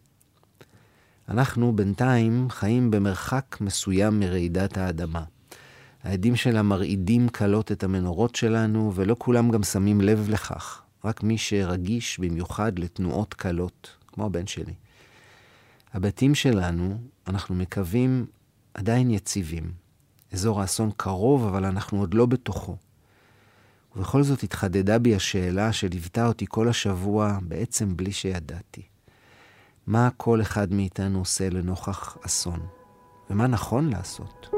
אנחנו 1.30 1.76
בינתיים 1.76 2.48
חיים 2.50 2.92
במרחק 2.92 3.58
מסוים 3.62 4.20
מרעידת 4.20 4.78
האדמה. 4.78 5.24
העדים 6.04 6.36
שלה 6.36 6.62
מרעידים 6.62 7.30
קלות 7.30 7.72
את 7.72 7.84
המנורות 7.84 8.36
שלנו, 8.36 8.92
ולא 8.96 9.16
כולם 9.20 9.52
גם 9.52 9.64
שמים 9.64 10.02
לב 10.02 10.30
לכך. 10.30 10.81
רק 11.06 11.24
מי 11.24 11.38
שרגיש 11.38 12.20
במיוחד 12.20 12.80
לתנועות 12.80 13.34
קלות, 13.34 13.98
כמו 14.08 14.26
הבן 14.26 14.48
שלי. 14.48 14.74
הבתים 15.94 16.36
שלנו, 16.36 16.98
אנחנו 17.28 17.56
מקווים, 17.56 18.26
עדיין 18.74 19.12
יציבים. 19.12 19.72
אזור 20.32 20.62
האסון 20.62 20.92
קרוב, 20.98 21.46
אבל 21.46 21.66
אנחנו 21.66 22.00
עוד 22.00 22.14
לא 22.14 22.26
בתוכו. 22.26 22.78
ובכל 23.96 24.24
זאת 24.24 24.44
התחדדה 24.44 25.00
בי 25.00 25.16
השאלה 25.16 25.74
שליוותה 25.74 26.28
אותי 26.28 26.46
כל 26.50 26.68
השבוע, 26.68 27.38
בעצם 27.42 27.98
בלי 27.98 28.12
שידעתי. 28.12 28.82
מה 29.88 30.10
כל 30.18 30.42
אחד 30.42 30.74
מאיתנו 30.74 31.20
עושה 31.20 31.50
לנוכח 31.50 32.18
אסון? 32.26 32.60
ומה 33.30 33.48
נכון 33.48 33.90
לעשות? 33.90 34.50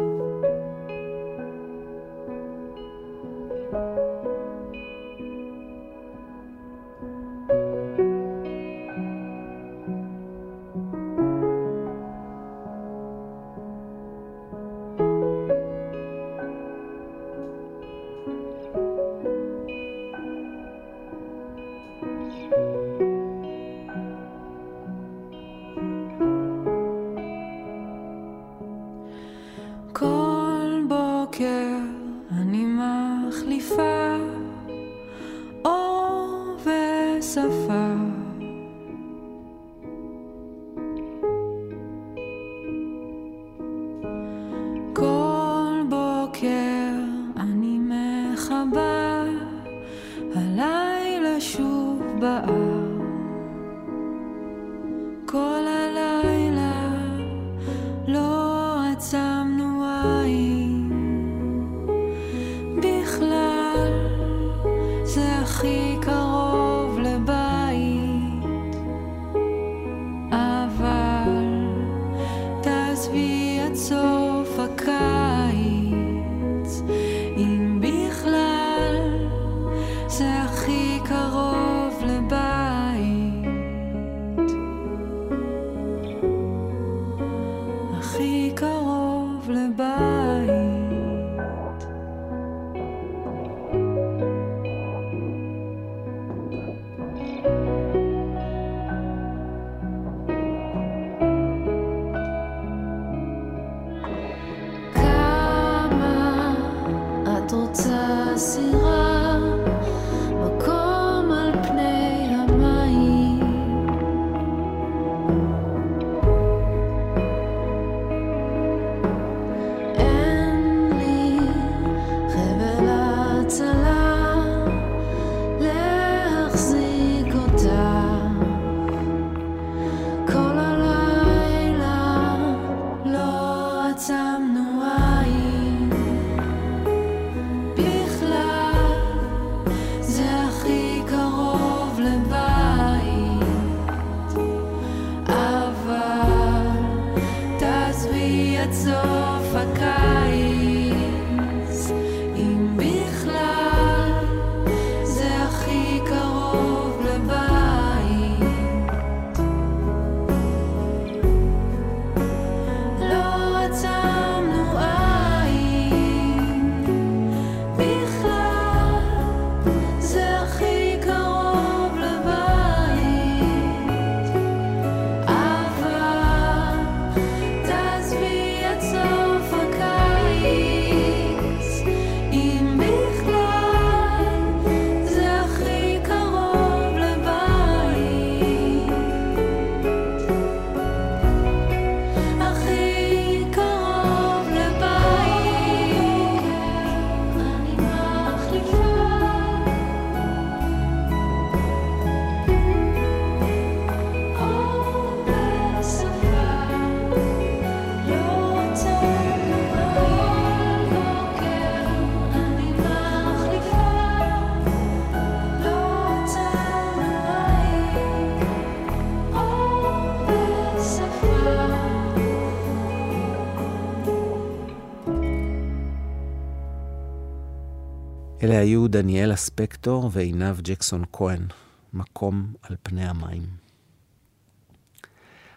היו 228.63 228.88
דניאלה 228.88 229.36
ספקטור 229.36 230.10
ועינב 230.13 230.62
ג'קסון 230.62 231.04
כהן, 231.13 231.47
מקום 231.93 232.54
על 232.62 232.76
פני 232.84 233.06
המים. 233.06 233.43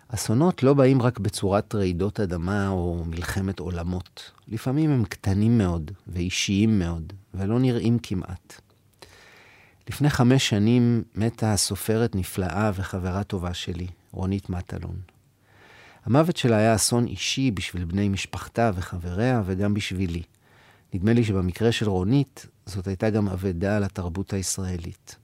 אסונות 0.08 0.62
לא 0.62 0.74
באים 0.74 1.02
רק 1.02 1.18
בצורת 1.18 1.74
רעידות 1.74 2.20
אדמה 2.20 2.68
או 2.68 3.04
מלחמת 3.06 3.58
עולמות. 3.58 4.30
לפעמים 4.48 4.90
הם 4.90 5.04
קטנים 5.04 5.58
מאוד 5.58 5.90
ואישיים 6.06 6.78
מאוד, 6.78 7.12
ולא 7.34 7.58
נראים 7.58 7.98
כמעט. 7.98 8.60
לפני 9.88 10.10
חמש 10.10 10.48
שנים 10.48 11.02
מתה 11.14 11.52
הסופרת 11.52 12.14
נפלאה 12.14 12.70
וחברה 12.74 13.24
טובה 13.24 13.54
שלי, 13.54 13.86
רונית 14.12 14.50
מטלון. 14.50 14.96
המוות 16.04 16.36
שלה 16.36 16.56
היה 16.56 16.74
אסון 16.74 17.06
אישי 17.06 17.50
בשביל 17.50 17.84
בני 17.84 18.08
משפחתה 18.08 18.70
וחבריה 18.74 19.42
וגם 19.44 19.74
בשבילי. 19.74 20.22
נדמה 20.94 21.12
לי 21.12 21.24
שבמקרה 21.24 21.72
של 21.72 21.88
רונית, 21.88 22.46
זאת 22.66 22.87
הייתה 22.87 23.11
גם 23.11 23.29
אבדה 23.29 23.76
על 23.76 23.85
התרבות 23.85 24.33
הישראלית. 24.33 25.16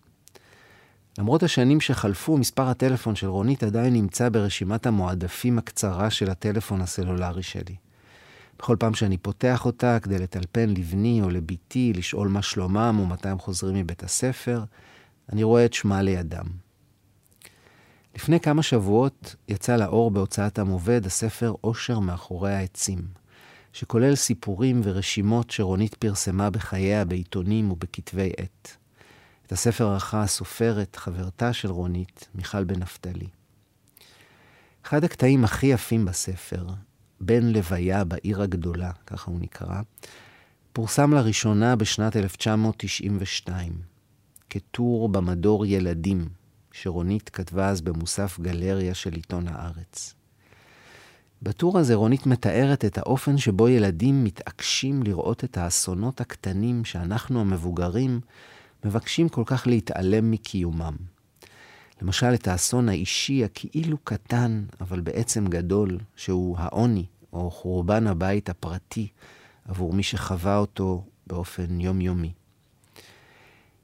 למרות 1.19 1.43
השנים 1.43 1.81
שחלפו, 1.81 2.39
מספר 2.39 2.69
הטלפון 2.69 3.15
של 3.15 3.27
רונית 3.27 3.63
עדיין 3.63 3.93
נמצא 3.93 4.29
ברשימת 4.29 4.87
המועדפים 4.87 5.59
הקצרה 5.59 6.11
של 6.11 6.31
הטלפון 6.31 6.81
הסלולרי 6.81 7.43
שלי. 7.43 7.77
בכל 8.59 8.77
פעם 8.79 8.95
שאני 8.95 9.19
פותח 9.19 9.67
אותה 9.67 9.99
כדי 10.03 10.19
לטלפן 10.19 10.71
לבני 10.71 11.23
או 11.23 11.31
לביתי, 11.31 11.93
לשאול 11.93 12.29
מה 12.29 12.43
שלומם 12.43 13.01
ומתי 13.03 13.29
הם 13.29 13.39
חוזרים 13.39 13.77
מבית 13.77 14.03
הספר, 14.03 14.65
אני 15.33 15.43
רואה 15.43 15.65
את 15.65 15.73
שמה 15.73 16.03
לידם. 16.03 16.47
לפני 18.15 18.41
כמה 18.41 18.63
שבועות 18.63 19.35
יצא 19.49 19.77
לאור 19.77 20.11
בהוצאת 20.11 20.59
עם 20.59 20.69
עובד 20.69 21.07
הספר 21.07 21.55
"אושר 21.65 21.99
מאחורי 21.99 22.55
העצים". 22.55 23.22
שכולל 23.73 24.15
סיפורים 24.15 24.81
ורשימות 24.85 25.51
שרונית 25.51 25.95
פרסמה 25.95 26.51
בחייה 26.51 27.05
בעיתונים 27.05 27.71
ובכתבי 27.71 28.33
עת. 28.37 28.77
את 29.47 29.53
הספר 29.53 29.87
ערכה 29.87 30.23
הסופרת, 30.23 30.97
חברתה 30.97 31.53
של 31.53 31.71
רונית, 31.71 32.29
מיכל 32.35 32.65
בן 32.65 32.79
נפתלי. 32.79 33.27
אחד 34.85 35.05
הקטעים 35.05 35.45
הכי 35.45 35.67
יפים 35.67 36.05
בספר, 36.05 36.67
בן 37.21 37.47
לוויה 37.47 38.05
בעיר 38.05 38.43
הגדולה, 38.43 38.91
ככה 39.07 39.31
הוא 39.31 39.41
נקרא, 39.41 39.81
פורסם 40.73 41.15
לראשונה 41.15 41.77
בשנת 41.77 42.17
1992, 42.17 43.73
כטור 44.51 45.09
במדור 45.09 45.67
ילדים, 45.67 46.29
שרונית 46.73 47.29
כתבה 47.29 47.69
אז 47.69 47.81
במוסף 47.81 48.41
גלריה 48.41 48.95
של 48.95 49.13
עיתון 49.13 49.49
הארץ. 49.49 50.15
בטור 51.43 51.79
הזה 51.79 51.95
רונית 51.95 52.27
מתארת 52.27 52.85
את 52.85 52.99
האופן 52.99 53.39
שבו 53.39 53.69
ילדים 53.69 54.25
מתעקשים 54.25 55.03
לראות 55.03 55.45
את 55.45 55.59
האסונות 55.59 56.21
הקטנים 56.21 56.85
שאנחנו 56.85 57.41
המבוגרים 57.41 58.21
מבקשים 58.85 59.29
כל 59.29 59.43
כך 59.47 59.67
להתעלם 59.67 60.31
מקיומם. 60.31 60.97
למשל, 62.03 62.35
את 62.35 62.49
האסון 62.49 62.89
האישי 62.89 63.45
הכאילו 63.45 63.99
קטן, 64.05 64.65
אבל 64.81 65.01
בעצם 65.01 65.47
גדול, 65.47 65.99
שהוא 66.17 66.57
העוני, 66.59 67.05
או 67.33 67.51
חורבן 67.51 68.07
הבית 68.07 68.49
הפרטי, 68.49 69.09
עבור 69.69 69.93
מי 69.93 70.03
שחווה 70.03 70.57
אותו 70.57 71.05
באופן 71.27 71.81
יומיומי. 71.81 72.33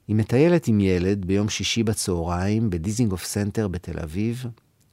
היא 0.07 0.15
מטיילת 0.15 0.67
עם 0.67 0.79
ילד 0.79 1.25
ביום 1.25 1.49
שישי 1.49 1.83
בצהריים 1.83 2.69
בדיזינגוף 2.69 3.23
סנטר 3.23 3.67
בתל 3.67 3.99
אביב, 3.99 4.45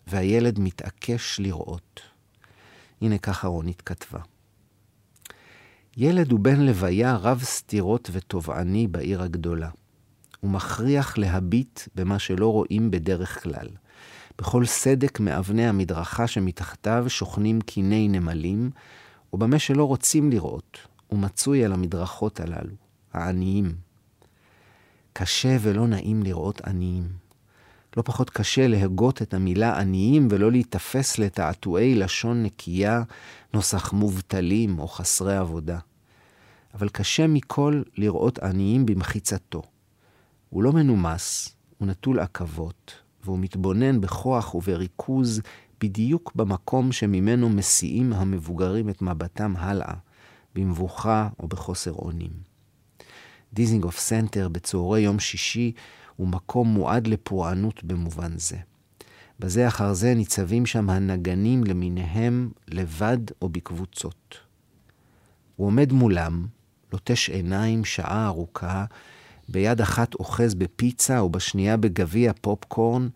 והילד 0.06 0.58
מתעקש 0.58 1.40
לראות. 1.40 2.15
הנה 3.02 3.18
ככה 3.18 3.48
רונית 3.48 3.82
כתבה. 3.82 4.20
ילד 5.96 6.32
הוא 6.32 6.40
בן 6.40 6.60
לוויה 6.60 7.16
רב 7.16 7.42
סתירות 7.42 8.10
ותובעני 8.12 8.86
בעיר 8.86 9.22
הגדולה. 9.22 9.70
הוא 10.40 10.50
מכריח 10.50 11.18
להביט 11.18 11.80
במה 11.94 12.18
שלא 12.18 12.52
רואים 12.52 12.90
בדרך 12.90 13.42
כלל. 13.42 13.68
בכל 14.38 14.66
סדק 14.66 15.20
מאבני 15.20 15.66
המדרכה 15.66 16.26
שמתחתיו 16.26 17.04
שוכנים 17.08 17.60
קיני 17.60 18.08
נמלים, 18.08 18.70
או 19.32 19.38
במה 19.38 19.58
שלא 19.58 19.84
רוצים 19.84 20.30
לראות, 20.30 20.78
הוא 21.06 21.18
מצוי 21.18 21.64
על 21.64 21.72
המדרכות 21.72 22.40
הללו, 22.40 22.74
העניים. 23.12 23.74
קשה 25.12 25.56
ולא 25.60 25.86
נעים 25.86 26.22
לראות 26.22 26.60
עניים. 26.60 27.25
לא 27.96 28.02
פחות 28.02 28.30
קשה 28.30 28.66
להגות 28.66 29.22
את 29.22 29.34
המילה 29.34 29.80
עניים 29.80 30.28
ולא 30.30 30.50
להיתפס 30.50 31.18
לתעתועי 31.18 31.94
לשון 31.94 32.42
נקייה, 32.42 33.02
נוסח 33.54 33.92
מובטלים 33.92 34.78
או 34.78 34.88
חסרי 34.88 35.36
עבודה. 35.36 35.78
אבל 36.74 36.88
קשה 36.88 37.26
מכל 37.26 37.82
לראות 37.96 38.38
עניים 38.38 38.86
במחיצתו. 38.86 39.62
הוא 40.50 40.62
לא 40.62 40.72
מנומס, 40.72 41.56
הוא 41.78 41.88
נטול 41.88 42.20
עכבות, 42.20 42.92
והוא 43.24 43.38
מתבונן 43.38 44.00
בכוח 44.00 44.54
ובריכוז 44.54 45.40
בדיוק 45.80 46.32
במקום 46.34 46.92
שממנו 46.92 47.48
מסיעים 47.48 48.12
המבוגרים 48.12 48.88
את 48.88 49.02
מבטם 49.02 49.54
הלאה, 49.56 49.94
במבוכה 50.54 51.28
או 51.40 51.48
בחוסר 51.48 51.92
אונים. 51.92 52.32
דיזינגוף 53.52 53.98
סנטר 53.98 54.48
בצהרי 54.48 55.00
יום 55.00 55.18
שישי 55.18 55.72
הוא 56.16 56.28
מקום 56.28 56.68
מועד 56.68 57.06
לפורענות 57.06 57.84
במובן 57.84 58.38
זה. 58.38 58.56
בזה 59.38 59.68
אחר 59.68 59.92
זה 59.92 60.14
ניצבים 60.14 60.66
שם 60.66 60.90
הנגנים 60.90 61.64
למיניהם 61.64 62.50
לבד 62.68 63.18
או 63.42 63.48
בקבוצות. 63.48 64.38
הוא 65.56 65.66
עומד 65.66 65.92
מולם, 65.92 66.46
לוטש 66.92 67.30
עיניים 67.30 67.84
שעה 67.84 68.26
ארוכה, 68.26 68.84
ביד 69.48 69.80
אחת 69.80 70.14
אוחז 70.14 70.54
בפיצה 70.54 71.22
ובשנייה 71.22 71.76
בגביע 71.76 72.32
פופקורן, 72.40 73.08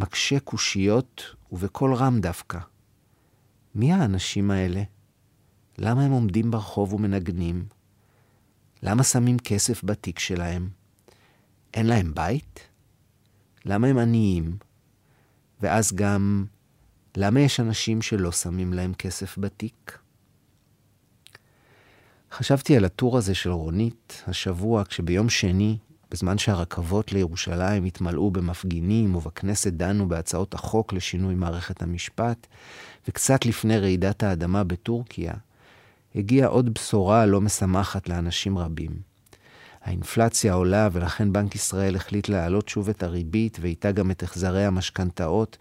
מקשה 0.00 0.40
קושיות 0.40 1.22
ובקול 1.52 1.94
רם 1.94 2.20
דווקא. 2.20 2.58
מי 3.74 3.92
האנשים 3.92 4.50
האלה? 4.50 4.82
למה 5.78 6.02
הם 6.02 6.10
עומדים 6.10 6.50
ברחוב 6.50 6.92
ומנגנים? 6.92 7.64
למה 8.82 9.02
שמים 9.02 9.38
כסף 9.38 9.84
בתיק 9.84 10.18
שלהם? 10.18 10.81
אין 11.74 11.86
להם 11.86 12.14
בית? 12.14 12.60
למה 13.64 13.86
הם 13.86 13.98
עניים? 13.98 14.56
ואז 15.60 15.92
גם, 15.92 16.44
למה 17.16 17.40
יש 17.40 17.60
אנשים 17.60 18.02
שלא 18.02 18.32
שמים 18.32 18.72
להם 18.72 18.94
כסף 18.94 19.38
בתיק? 19.38 19.98
חשבתי 22.32 22.76
על 22.76 22.84
הטור 22.84 23.18
הזה 23.18 23.34
של 23.34 23.50
רונית 23.50 24.22
השבוע, 24.26 24.84
כשביום 24.84 25.28
שני, 25.28 25.78
בזמן 26.10 26.38
שהרכבות 26.38 27.12
לירושלים 27.12 27.84
התמלאו 27.84 28.30
במפגינים 28.30 29.14
ובכנסת 29.16 29.72
דנו 29.72 30.08
בהצעות 30.08 30.54
החוק 30.54 30.92
לשינוי 30.92 31.34
מערכת 31.34 31.82
המשפט, 31.82 32.46
וקצת 33.08 33.46
לפני 33.46 33.78
רעידת 33.78 34.22
האדמה 34.22 34.64
בטורקיה, 34.64 35.32
הגיעה 36.14 36.48
עוד 36.48 36.74
בשורה 36.74 37.26
לא 37.26 37.40
משמחת 37.40 38.08
לאנשים 38.08 38.58
רבים. 38.58 39.11
האינפלציה 39.84 40.52
עולה 40.52 40.88
ולכן 40.92 41.32
בנק 41.32 41.54
ישראל 41.54 41.96
החליט 41.96 42.28
להעלות 42.28 42.68
שוב 42.68 42.88
את 42.88 43.02
הריבית 43.02 43.58
ואיתה 43.60 43.92
גם 43.92 44.10
את 44.10 44.22
החזרי 44.22 44.64
המשכנתאות, 44.64 45.56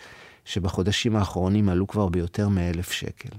שבחודשים 0.45 1.15
האחרונים 1.15 1.69
עלו 1.69 1.87
כבר 1.87 2.09
ביותר 2.09 2.49
מאלף 2.49 2.91
שקל. 2.91 3.29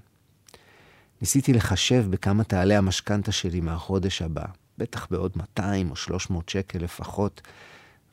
ניסיתי 1.21 1.53
לחשב 1.53 2.07
בכמה 2.11 2.45
תעלה 2.45 2.79
המשכנתה 2.79 3.33
שלי 3.33 3.61
מהחודש 3.61 4.23
הבא, 4.23 4.45
בטח 4.79 5.07
בעוד 5.11 5.33
200 5.37 5.91
או 5.91 5.97
300 5.97 6.49
שקל 6.49 6.79
לפחות, 6.79 7.41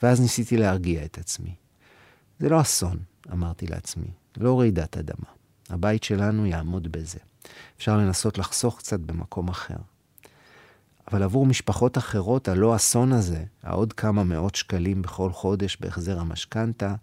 ואז 0.04 0.22
ניסיתי 0.22 0.58
להרגיע 0.58 1.06
את 1.06 1.18
עצמי. 1.18 1.56
זה 2.40 2.50
לא 2.50 2.62
אסון, 2.62 2.98
אמרתי 3.32 3.68
לעצמי, 3.68 4.12
לא 4.38 4.60
רעידת 4.60 4.98
אדמה. 4.98 5.30
הבית 5.70 6.04
שלנו 6.04 6.46
יעמוד 6.46 6.92
בזה. 6.92 7.20
אפשר 7.78 7.98
לנסות 7.98 8.38
לחסוך 8.38 8.78
קצת 8.78 9.00
במקום 9.00 9.48
אחר. 9.48 9.76
אבל 11.12 11.24
עבור 11.24 11.46
משפחות 11.46 11.98
אחרות, 11.98 12.48
הלא 12.48 12.76
אסון 12.76 13.14
הזה, 13.14 13.44
העוד 13.64 13.94
כמה 13.94 14.24
מאות 14.24 14.56
שקלים 14.56 15.02
בכל 15.02 15.32
חודש 15.32 15.78
בהחזר 15.80 16.20
המשכנתה, 16.20 16.96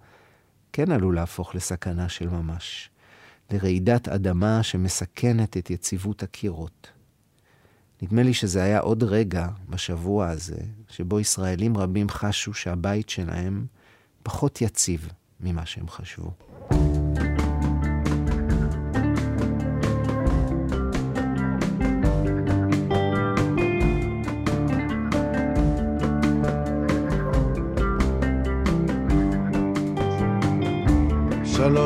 כן 0.73 0.93
עלול 0.93 1.15
להפוך 1.15 1.55
לסכנה 1.55 2.09
של 2.09 2.29
ממש. 2.29 2.91
לרעידת 3.51 4.09
אדמה 4.09 4.63
שמסכנת 4.63 5.57
את 5.57 5.71
יציבות 5.71 6.23
הקירות. 6.23 6.91
נדמה 8.03 8.23
לי 8.23 8.35
שזה 8.35 8.63
היה 8.63 8.79
עוד 8.79 9.03
רגע 9.03 9.49
בשבוע 9.69 10.29
הזה, 10.29 10.61
שבו 10.89 11.21
ישראלים 11.21 11.77
רבים 11.77 12.09
חשו 12.09 12.55
שהבית 12.55 13.09
שלהם 13.09 13.67
פחות 14.23 14.61
יציב 14.61 15.09
ממה 15.41 15.67
שהם 15.67 15.89
חשבו. 15.89 16.31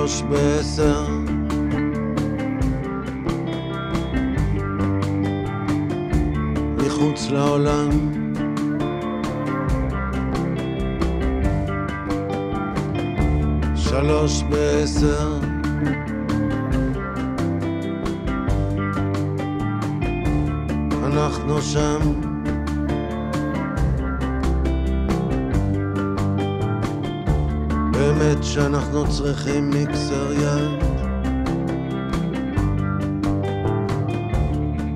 שלוש 0.01 0.23
בעשר. 0.23 1.05
מחוץ 6.77 7.31
לעולם. 7.31 7.89
שלוש 13.77 14.43
בעשר. 14.43 15.39
אנחנו 21.05 21.63
שם 21.63 22.30
באמת 28.31 28.45
שאנחנו 28.45 29.05
צריכים 29.09 29.71
מיקסר 29.71 30.33
יד. 30.33 30.85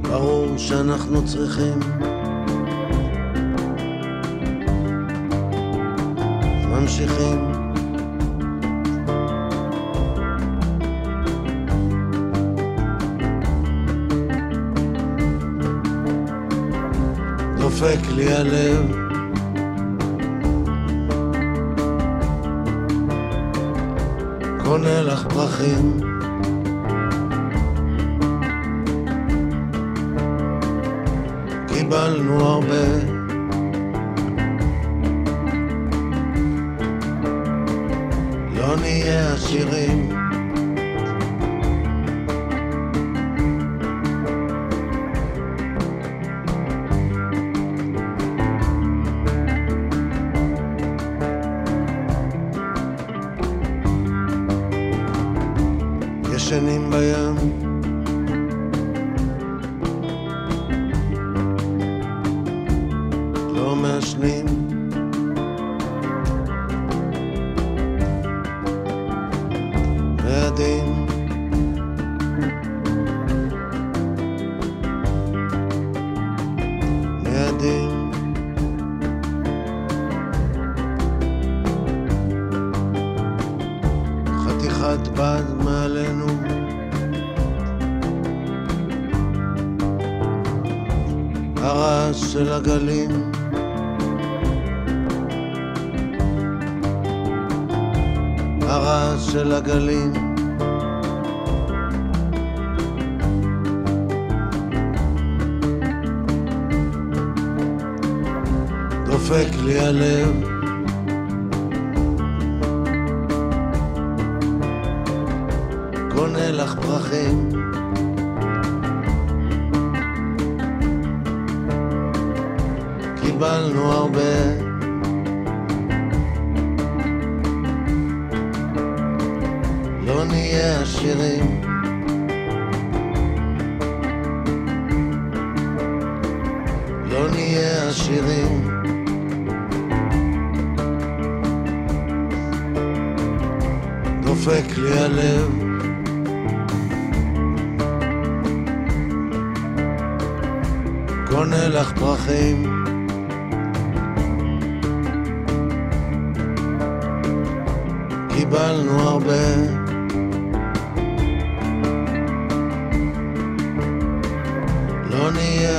ברור 0.03 0.59
שאנחנו 0.59 1.27
צריכים. 1.27 1.81
ממשיכים. 6.71 7.53
דופק 17.59 17.99
לי 18.17 18.33
הלב 18.33 19.04
קונה 24.75 25.03
לך 25.03 25.27
פרחים. 25.27 26.01
קיבלנו 31.69 32.41
הרבה. 32.41 32.87
לא 38.57 38.77
נהיה 38.77 39.33
עשירים 39.33 40.24
ישנים 56.47 56.91
בים 56.91 57.64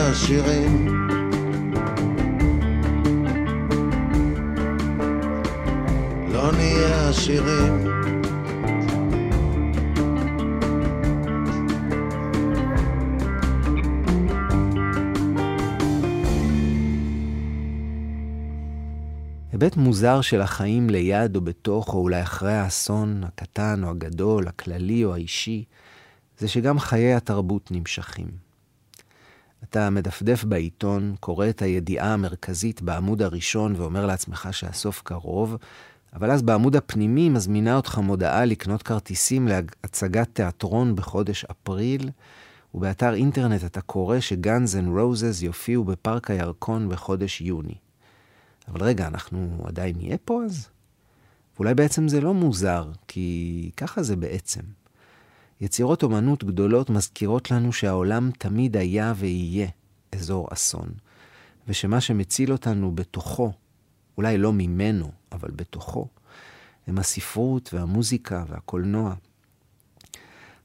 נהיה 0.06 0.12
עשירים 0.12 0.88
לא 6.28 6.52
נהיה 6.52 7.10
עשירים 7.10 7.88
היבט 19.52 19.78
מוזר 19.78 20.22
של 20.22 20.41
החיים 20.41 20.89
ליד 20.89 21.36
או 21.36 21.41
בתוך, 21.41 21.94
או 21.94 22.00
אולי 22.00 22.22
אחרי 22.22 22.54
האסון, 22.54 23.24
הקטן 23.24 23.84
או 23.84 23.89
הגדול, 23.89 24.48
הכללי 24.48 25.06
או 25.06 25.13
האישי, 25.13 25.63
זה 26.38 26.48
שגם 26.48 26.80
חיי 26.80 27.13
התרבות 27.13 27.72
נמשכים. 27.72 28.44
אתה 29.63 29.89
מדפדף 29.89 30.44
בעיתון, 30.44 31.15
קורא 31.20 31.50
את 31.50 31.62
הידיעה 31.62 32.13
המרכזית 32.13 32.82
בעמוד 32.82 33.22
הראשון 33.22 33.76
ואומר 33.78 34.06
לעצמך 34.06 34.50
שהסוף 34.52 35.02
קרוב, 35.02 35.58
אבל 36.13 36.32
אז 36.32 36.41
בעמוד 36.41 36.76
הפנימי 36.76 37.30
מזמינה 37.30 37.76
אותך 37.76 37.98
מודעה 37.98 38.46
לקנות 38.46 38.84
כרטיסים 38.84 39.48
להצגת 39.48 40.28
תיאטרון 40.34 40.96
בחודש 40.96 41.46
אפריל, 41.46 42.10
ובאתר 42.74 43.13
אינטרנט 43.13 43.63
אתה 43.65 43.82
קורא 43.82 44.20
ש 44.19 44.38
Guns 44.38 44.75
N' 44.75 44.97
Roses 44.97 45.41
יופיעו 45.41 45.84
בפארק 45.84 46.32
הירקון 46.32 46.89
בחודש 46.89 47.41
יוני. 47.41 47.76
אבל 48.68 48.84
רגע, 48.84 49.08
אנחנו 49.08 49.63
עדיין 49.65 49.96
נהיה 49.98 50.18
פה 50.26 50.44
אז? 50.46 50.68
ואולי 51.56 51.74
בעצם 51.74 52.08
זה 52.08 52.22
לא 52.22 52.34
מוזר, 52.34 52.91
כי 53.08 53.70
ככה 53.78 54.04
זה 54.04 54.15
בעצם. 54.15 54.62
יצירות 55.62 56.04
אומנות 56.04 56.44
גדולות 56.44 56.89
מזכירות 56.89 57.52
לנו 57.52 57.74
שהעולם 57.74 58.32
תמיד 58.38 58.78
היה 58.78 59.13
ויהיה 59.18 59.68
אזור 60.12 60.48
אסון, 60.52 60.89
ושמה 61.68 62.02
שמציל 62.02 62.52
אותנו 62.52 62.96
בתוכו, 62.96 63.52
אולי 64.18 64.38
לא 64.38 64.54
ממנו, 64.54 65.12
אבל 65.32 65.50
בתוכו, 65.52 66.08
הם 66.88 66.98
הספרות 66.98 67.74
והמוזיקה 67.74 68.44
והקולנוע. 68.48 69.13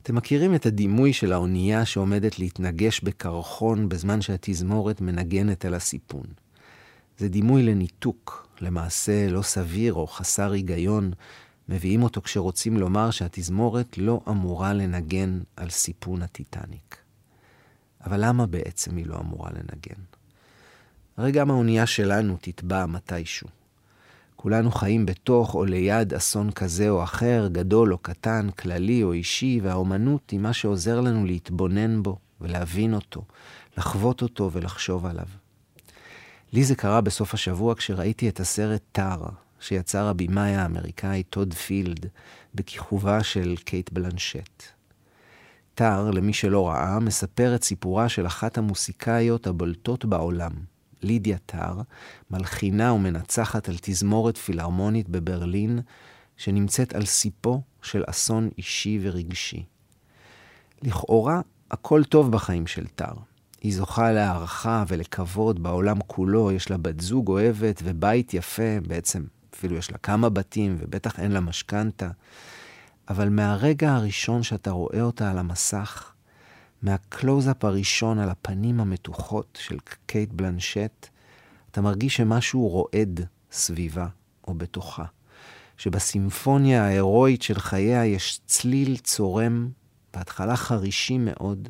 אתם 0.03 0.15
מכירים 0.15 0.55
את 0.55 0.67
הדימוי 0.67 1.13
של 1.13 1.33
האונייה 1.33 1.85
שעומדת 1.85 2.39
להתנגש 2.39 3.01
בקרחון 3.01 3.89
בזמן 3.89 4.21
שהתזמורת 4.21 5.01
מנגנת 5.01 5.65
על 5.65 5.75
הסיפון. 5.75 6.25
זה 7.19 7.29
דימוי 7.29 7.63
לניתוק, 7.63 8.49
למעשה 8.61 9.29
לא 9.29 9.43
סביר 9.43 9.95
או 9.95 10.07
חסר 10.07 10.53
היגיון, 10.53 11.11
מביאים 11.71 12.03
אותו 12.03 12.23
כשרוצים 12.23 12.77
לומר 12.77 13.11
שהתזמורת 13.11 13.99
לא 13.99 14.21
אמורה 14.29 14.73
לנגן 14.73 15.41
על 15.57 15.71
סיפון 15.71 16.23
הטיטניק. 16.23 16.97
אבל 18.05 18.25
למה 18.25 18.47
בעצם 18.47 18.97
היא 18.97 19.07
לא 19.07 19.19
אמורה 19.21 19.51
לנגן? 19.51 20.03
הרי 21.17 21.33
גם 21.33 21.51
האונייה 21.51 21.87
שלנו 21.87 22.37
תטבע 22.41 22.87
מתישהו. 22.87 23.49
כולנו 24.37 24.71
חיים 24.71 25.07
בתוך 25.07 25.55
או 25.55 25.65
ליד 25.65 26.15
אסון 26.15 26.51
כזה 26.51 26.91
או 26.91 27.03
אחר, 27.03 27.49
גדול 27.53 27.93
או 27.93 27.99
קטן, 27.99 28.49
כללי 28.59 29.03
או 29.03 29.13
אישי, 29.13 29.61
והאומנות 29.63 30.31
היא 30.31 30.41
מה 30.41 30.53
שעוזר 30.53 31.01
לנו 31.01 31.27
להתבונן 31.27 32.03
בו 32.03 32.19
ולהבין 32.41 32.95
אותו, 32.95 33.25
לחוות 33.79 34.23
אותו 34.23 34.53
ולחשוב 34.53 35.07
עליו. 35.07 35.27
לי 36.53 36.65
זה 36.65 36.75
קרה 36.75 37.01
בסוף 37.01 37.35
השבוע 37.35 37.75
כשראיתי 37.75 38.29
את 38.29 38.41
הסרט 38.41 38.83
טאר, 38.93 39.23
שיצר 39.61 40.07
הבמאי 40.07 40.55
האמריקאי 40.57 41.23
טוד 41.23 41.55
פילד, 41.55 42.07
בכיכובה 42.55 43.23
של 43.23 43.57
קייט 43.65 43.91
בלנשט. 43.93 44.63
טאר, 45.75 46.11
למי 46.11 46.33
שלא 46.33 46.69
ראה, 46.69 46.99
מספר 46.99 47.55
את 47.55 47.65
סיפורה 47.65 48.09
של 48.09 48.27
אחת 48.27 48.59
המוסיקאיות 48.59 49.47
הבולטות 49.47 50.05
בעולם, 50.05 50.53
לידיה 51.03 51.39
טאר, 51.39 51.81
מלחינה 52.31 52.93
ומנצחת 52.93 53.69
על 53.69 53.77
תזמורת 53.81 54.37
פילהרמונית 54.37 55.09
בברלין, 55.09 55.81
שנמצאת 56.37 56.95
על 56.95 57.05
סיפו 57.05 57.63
של 57.83 58.03
אסון 58.07 58.51
אישי 58.59 58.99
ורגשי. 59.03 59.65
לכאורה, 60.83 61.41
הכל 61.71 62.05
טוב 62.05 62.33
בחיים 62.33 62.67
של 62.67 62.87
טאר. 62.87 63.15
היא 63.61 63.75
זוכה 63.75 64.13
להערכה 64.13 64.85
ולכבוד 64.89 65.63
בעולם 65.63 65.97
כולו, 66.07 66.53
יש 66.53 66.71
לה 66.71 66.77
בת 66.77 67.01
זוג 67.01 67.29
אוהבת 67.29 67.83
ובית 67.85 68.35
יפה, 68.35 68.81
בעצם 68.89 69.25
אפילו 69.55 69.77
יש 69.77 69.91
לה 69.91 69.99
כמה 69.99 70.29
בתים 70.29 70.77
ובטח 70.79 71.21
אין 71.21 71.33
לה 71.33 71.41
משכנתה. 71.41 72.11
אבל 73.09 73.29
מהרגע 73.29 73.93
הראשון 73.93 74.43
שאתה 74.43 74.71
רואה 74.71 75.01
אותה 75.01 75.31
על 75.31 75.39
המסך, 75.39 76.13
מהקלוזאפ 76.83 77.65
הראשון 77.65 78.19
על 78.19 78.29
הפנים 78.29 78.81
המתוחות 78.81 79.59
של 79.63 79.79
קייט 80.07 80.31
בלנשט, 80.33 81.07
אתה 81.71 81.81
מרגיש 81.81 82.17
שמשהו 82.17 82.69
רועד 82.69 83.27
סביבה 83.53 84.07
או 84.49 84.55
בתוכה. 84.55 85.05
שבסימפוניה 85.77 86.85
ההירואית 86.85 87.43
של 87.43 87.59
חייה 87.59 88.07
יש 88.07 88.41
צליל 88.47 88.97
צורם, 88.97 89.69
בהתחלה 90.15 90.57
חרישי 90.57 91.19
מאוד, 91.19 91.69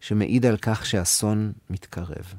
שמעיד 0.00 0.46
על 0.46 0.56
כך 0.56 0.86
שאסון 0.86 1.52
מתקרב. 1.70 2.34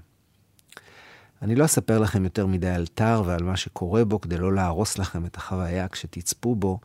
אני 1.41 1.56
לא 1.56 1.65
אספר 1.65 1.99
לכם 1.99 2.23
יותר 2.23 2.45
מדי 2.45 2.69
על 2.69 2.88
טאר 2.88 3.23
ועל 3.25 3.43
מה 3.43 3.58
שקורה 3.58 4.06
בו 4.06 4.21
כדי 4.21 4.38
לא 4.38 4.54
להרוס 4.54 4.97
לכם 4.97 5.25
את 5.25 5.36
החוויה 5.36 5.88
כשתצפו 5.88 6.56
בו, 6.56 6.80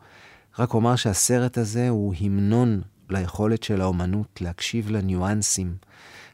רק 0.59 0.73
אומר 0.73 0.95
שהסרט 0.95 1.57
הזה 1.57 1.89
הוא 1.89 2.13
המנון 2.21 2.81
ליכולת 3.09 3.63
של 3.63 3.81
האומנות 3.81 4.41
להקשיב 4.41 4.89
לניואנסים, 4.89 5.75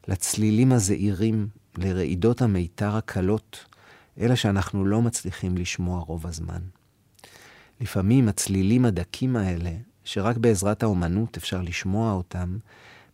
לצלילים 0.07 0.71
הזעירים, 0.71 1.47
לרעידות 1.77 2.41
המיתר 2.41 2.95
הקלות, 2.95 3.65
אלה 4.19 4.35
שאנחנו 4.35 4.85
לא 4.85 5.01
מצליחים 5.01 5.57
לשמוע 5.57 5.99
רוב 5.99 6.27
הזמן. 6.27 6.61
לפעמים 7.81 8.29
הצלילים 8.29 8.85
הדקים 8.85 9.35
האלה, 9.35 9.71
שרק 10.03 10.37
בעזרת 10.37 10.83
האומנות 10.83 11.37
אפשר 11.37 11.61
לשמוע 11.61 12.13
אותם, 12.13 12.57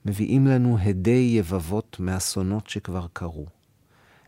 מביאים 0.05 0.47
לנו 0.47 0.77
הדי 0.79 1.33
יבבות 1.37 1.97
מאסונות 1.99 2.69
שכבר 2.69 3.05
קרו. 3.13 3.45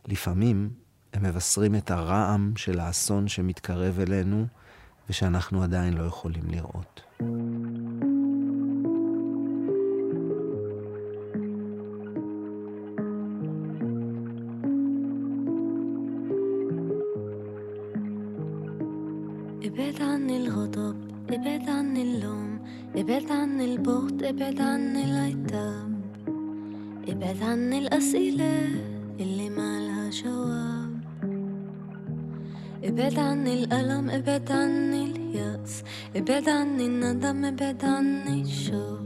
לפעמים 0.07 0.69
הם 1.12 1.22
מבשרים 1.22 1.74
את 1.74 1.90
הרעם 1.90 2.52
של 2.56 2.80
האסון 2.80 3.28
שמתקרב 3.28 4.00
אלינו 4.00 4.46
ושאנחנו 5.10 5.62
עדיין 5.62 5.94
לא 5.94 6.02
יכולים 6.04 6.44
לראות. 6.50 7.02
ابعد 19.64 20.02
عني 20.02 20.36
الغضب 20.36 20.96
ابعد 21.30 21.68
عني 21.68 22.02
اللوم 22.02 22.58
ابعد 22.96 23.30
عني 23.30 23.64
البغض 23.64 24.22
ابعد 24.24 24.60
عني 24.60 25.04
العتاب 25.04 25.92
ابعد 27.08 27.42
عني 27.42 27.78
الأسئلة 27.78 28.54
اللي 29.20 29.50
ما 29.50 29.80
لها 29.80 30.10
جواب 30.10 30.79
إبعد 32.83 33.19
عني 33.19 33.53
الألم 33.53 34.09
إبعد 34.09 34.51
عني 34.51 35.03
اليأس 35.11 35.83
إبعد 36.15 36.49
عني 36.49 36.85
الندم 36.85 37.45
إبعد 37.45 37.85
عني 37.85 38.41
الشوق 38.41 38.99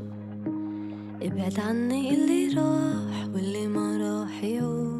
إبعد 1.22 1.60
عني 1.60 2.14
اللي 2.14 2.48
راح 2.48 3.28
واللي 3.34 3.68
ما 3.68 3.98
راح 3.98 4.44
يعود. 4.44 4.95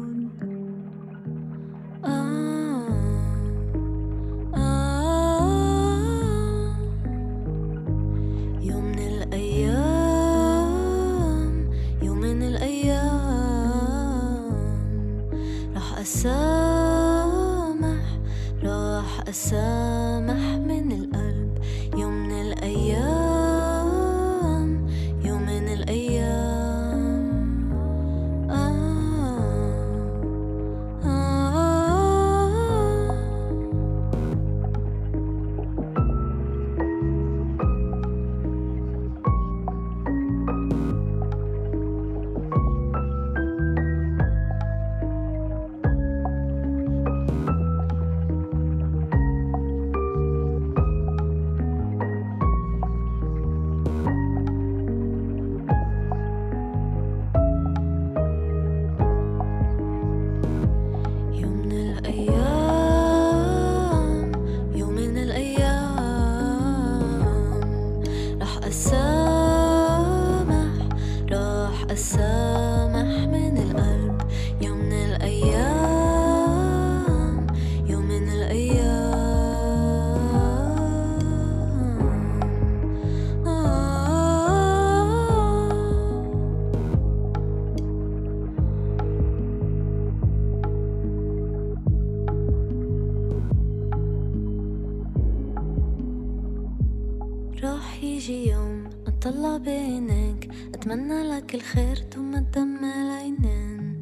يوم 99.26 99.34
أطلع 99.34 99.56
بعينيك 99.56 100.50
أتمنى 100.74 101.22
لك 101.22 101.54
الخير 101.54 101.96
ثم 101.96 102.34
الدم 102.34 102.78
العينين 102.84 103.96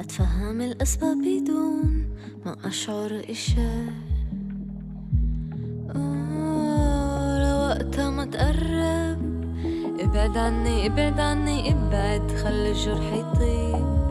أتفهم 0.00 0.60
الأسباب 0.60 1.16
بدون 1.16 2.06
ما 2.46 2.56
أشعر 2.64 3.22
إشي 3.30 3.86
لوقتها 7.42 8.10
ما 8.10 8.24
تقرب 8.24 9.22
ابعد 10.00 10.36
عني 10.36 10.86
ابعد 10.86 11.20
عني 11.20 11.72
ابعد 11.72 12.30
خلي 12.30 12.70
الجرح 12.70 13.12
يطيب. 13.12 14.01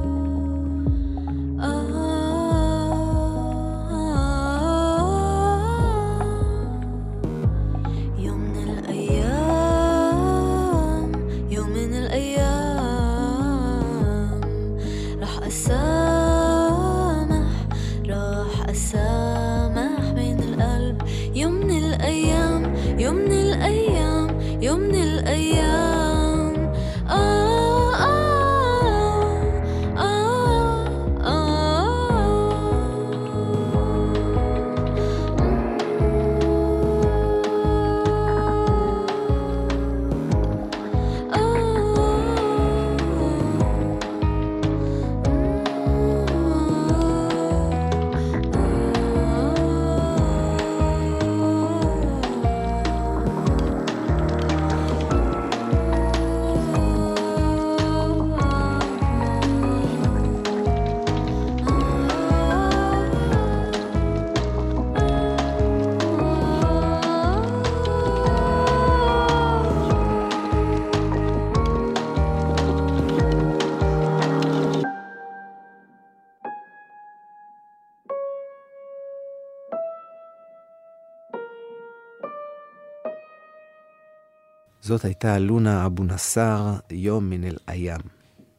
זאת 84.82 85.05
הייתה 85.05 85.39
לונה 85.39 85.86
אבו 85.86 86.03
נסאר, 86.03 86.75
יום 86.91 87.29
מן 87.29 87.43
אל-איים, 87.43 88.01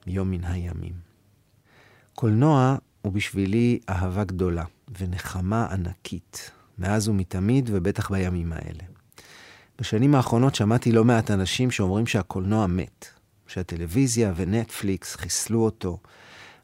יום 0.06 0.30
מן 0.30 0.44
הימים. 0.44 0.92
קולנוע 2.14 2.76
הוא 3.02 3.12
בשבילי 3.12 3.78
אהבה 3.88 4.24
גדולה 4.24 4.64
ונחמה 4.98 5.66
ענקית, 5.66 6.50
מאז 6.78 7.08
ומתמיד 7.08 7.70
ובטח 7.72 8.10
בימים 8.10 8.52
האלה. 8.52 8.84
בשנים 9.78 10.14
האחרונות 10.14 10.54
שמעתי 10.54 10.92
לא 10.92 11.04
מעט 11.04 11.30
אנשים 11.30 11.70
שאומרים 11.70 12.06
שהקולנוע 12.06 12.66
מת, 12.66 13.06
שהטלוויזיה 13.46 14.32
ונטפליקס 14.36 15.16
חיסלו 15.16 15.64
אותו, 15.64 15.98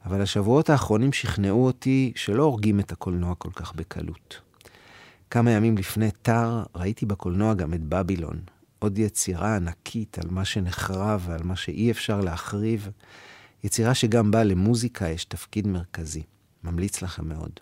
אבל 0.04 0.22
השבועות 0.22 0.70
האחרונים 0.70 1.12
שכנעו 1.12 1.66
אותי 1.66 2.12
שלא 2.16 2.42
הורגים 2.42 2.80
את 2.80 2.92
הקולנוע 2.92 3.34
כל 3.34 3.50
כך 3.52 3.74
בקלות. 3.74 4.40
כמה 5.30 5.50
ימים 5.50 5.78
לפני 5.78 6.10
תר 6.22 6.62
ראיתי 6.74 7.06
בקולנוע 7.06 7.54
גם 7.54 7.74
את 7.74 7.82
בבילון, 7.82 8.40
עוד 8.78 8.98
יצירה 8.98 9.56
ענקית 9.56 10.18
על 10.18 10.30
מה 10.30 10.44
שנחרב 10.44 11.24
ועל 11.26 11.42
מה 11.42 11.56
שאי 11.56 11.90
אפשר 11.90 12.20
להחריב, 12.20 12.88
יצירה 13.64 13.94
שגם 13.94 14.30
בה 14.30 14.44
למוזיקה 14.44 15.08
יש 15.08 15.24
תפקיד 15.24 15.66
מרכזי. 15.66 16.22
ממליץ 16.64 17.02
לכם 17.02 17.28
מאוד. 17.28 17.60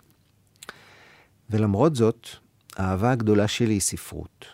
ולמרות 1.49 1.95
זאת, 1.95 2.27
האהבה 2.75 3.11
הגדולה 3.11 3.47
שלי 3.47 3.73
היא 3.73 3.81
ספרות. 3.81 4.45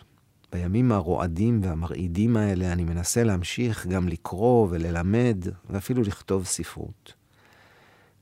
בימים 0.52 0.92
הרועדים 0.92 1.60
והמרעידים 1.62 2.36
האלה 2.36 2.72
אני 2.72 2.84
מנסה 2.84 3.24
להמשיך 3.24 3.86
גם 3.86 4.08
לקרוא 4.08 4.68
וללמד 4.70 5.44
ואפילו 5.70 6.02
לכתוב 6.02 6.44
ספרות. 6.44 7.12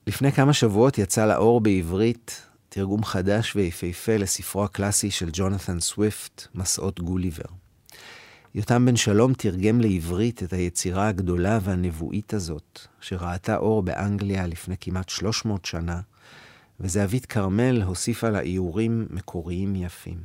לפני 0.06 0.32
כמה 0.32 0.52
שבועות 0.52 0.98
יצא 0.98 1.26
לאור 1.26 1.60
בעברית 1.60 2.46
תרגום 2.68 3.04
חדש 3.04 3.56
ויפהפה 3.56 4.16
לספרו 4.16 4.64
הקלאסי 4.64 5.10
של 5.10 5.28
ג'ונת'ן 5.32 5.80
סוויפט, 5.80 6.46
מסעות 6.54 7.00
גוליבר. 7.00 7.61
יותם 8.54 8.86
בן 8.86 8.96
שלום 8.96 9.34
תרגם 9.34 9.80
לעברית 9.80 10.42
את 10.42 10.52
היצירה 10.52 11.08
הגדולה 11.08 11.58
והנבואית 11.62 12.34
הזאת, 12.34 12.80
שראתה 13.00 13.56
אור 13.56 13.82
באנגליה 13.82 14.46
לפני 14.46 14.74
כמעט 14.80 15.08
300 15.08 15.64
שנה, 15.64 16.00
וזהבית 16.80 17.26
כרמל 17.26 17.82
הוסיפה 17.82 18.28
לה 18.28 18.40
איורים 18.40 19.06
מקוריים 19.10 19.76
יפים. 19.76 20.18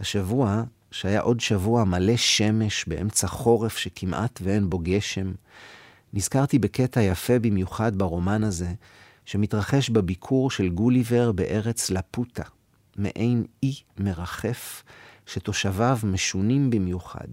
השבוע, 0.00 0.62
שהיה 0.90 1.20
עוד 1.20 1.40
שבוע 1.40 1.84
מלא 1.84 2.16
שמש 2.16 2.84
באמצע 2.88 3.26
חורף 3.26 3.76
שכמעט 3.76 4.40
ואין 4.42 4.70
בו 4.70 4.78
גשם, 4.78 5.32
נזכרתי 6.12 6.58
בקטע 6.58 7.02
יפה 7.02 7.38
במיוחד 7.38 7.96
ברומן 7.96 8.44
הזה, 8.44 8.72
שמתרחש 9.24 9.90
בביקור 9.90 10.50
של 10.50 10.68
גוליבר 10.68 11.32
בארץ 11.32 11.90
לפוטה, 11.90 12.44
מעין 12.96 13.44
אי 13.62 13.74
מרחף, 13.98 14.82
שתושביו 15.28 15.98
משונים 16.04 16.70
במיוחד. 16.70 17.28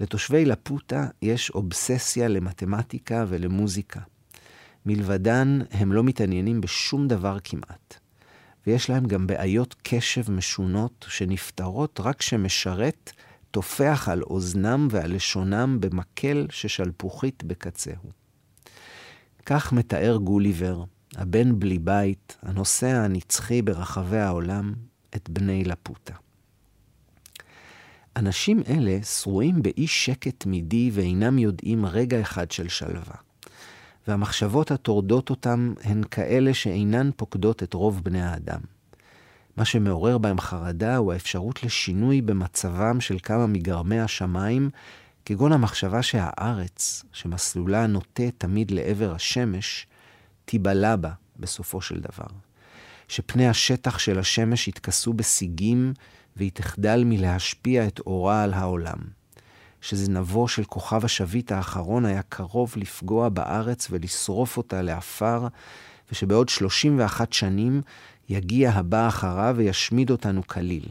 לתושבי 0.00 0.44
לפוטה 0.44 1.06
יש 1.22 1.50
אובססיה 1.50 2.28
למתמטיקה 2.28 3.24
ולמוזיקה. 3.28 4.00
מלבדן 4.86 5.58
הם 5.70 5.92
לא 5.92 6.02
מתעניינים 6.04 6.60
בשום 6.60 7.08
דבר 7.08 7.36
כמעט. 7.44 7.98
ויש 8.66 8.90
להם 8.90 9.06
גם 9.06 9.26
בעיות 9.26 9.74
קשב 9.82 10.30
משונות 10.30 11.06
שנפתרות 11.08 12.00
רק 12.00 12.16
כשמשרת 12.18 13.12
טופח 13.50 14.08
על 14.08 14.22
אוזנם 14.22 14.88
ועל 14.90 15.14
לשונם 15.14 15.76
במקל 15.80 16.46
ששלפוחית 16.50 17.44
בקצהו. 17.44 18.10
כך 19.46 19.72
מתאר 19.72 20.16
גוליבר 20.16 20.84
הבן 21.16 21.58
בלי 21.58 21.78
בית, 21.78 22.36
הנוסע 22.42 23.02
הנצחי 23.04 23.62
ברחבי 23.62 24.18
העולם, 24.18 24.74
את 25.16 25.28
בני 25.28 25.64
לפוטה. 25.64 26.14
אנשים 28.20 28.62
אלה 28.68 29.02
שרועים 29.02 29.62
באי 29.62 29.86
שקט 29.86 30.34
תמידי 30.38 30.90
ואינם 30.92 31.38
יודעים 31.38 31.86
רגע 31.86 32.20
אחד 32.20 32.50
של 32.50 32.68
שלווה. 32.68 33.14
והמחשבות 34.08 34.70
הטורדות 34.70 35.30
אותם 35.30 35.74
הן 35.84 36.02
כאלה 36.10 36.54
שאינן 36.54 37.10
פוקדות 37.16 37.62
את 37.62 37.74
רוב 37.74 38.04
בני 38.04 38.22
האדם. 38.22 38.60
מה 39.56 39.64
שמעורר 39.64 40.18
בהם 40.18 40.40
חרדה 40.40 40.96
הוא 40.96 41.12
האפשרות 41.12 41.62
לשינוי 41.62 42.20
במצבם 42.20 43.00
של 43.00 43.16
כמה 43.22 43.46
מגרמי 43.46 44.00
השמיים, 44.00 44.70
כגון 45.24 45.52
המחשבה 45.52 46.02
שהארץ, 46.02 47.04
שמסלולה 47.12 47.86
נוטה 47.86 48.30
תמיד 48.38 48.70
לעבר 48.70 49.14
השמש, 49.14 49.86
תיבלע 50.44 50.96
בה 50.96 51.10
בסופו 51.36 51.80
של 51.80 52.00
דבר. 52.00 52.26
שפני 53.08 53.48
השטח 53.48 53.98
של 53.98 54.18
השמש 54.18 54.68
יתכסו 54.68 55.12
בסיגים 55.12 55.92
והיא 56.36 56.50
תחדל 56.54 57.02
מלהשפיע 57.06 57.86
את 57.86 58.00
אורה 58.06 58.42
על 58.42 58.54
העולם. 58.54 58.98
שזנבו 59.80 60.48
של 60.48 60.64
כוכב 60.64 61.04
השביט 61.04 61.52
האחרון 61.52 62.04
היה 62.04 62.22
קרוב 62.22 62.74
לפגוע 62.76 63.28
בארץ 63.28 63.88
ולשרוף 63.90 64.56
אותה 64.56 64.82
לעפר, 64.82 65.48
ושבעוד 66.12 66.48
31 66.48 67.32
שנים 67.32 67.82
יגיע 68.28 68.70
הבא 68.70 69.08
אחריו 69.08 69.54
וישמיד 69.58 70.10
אותנו 70.10 70.46
כליל. 70.46 70.84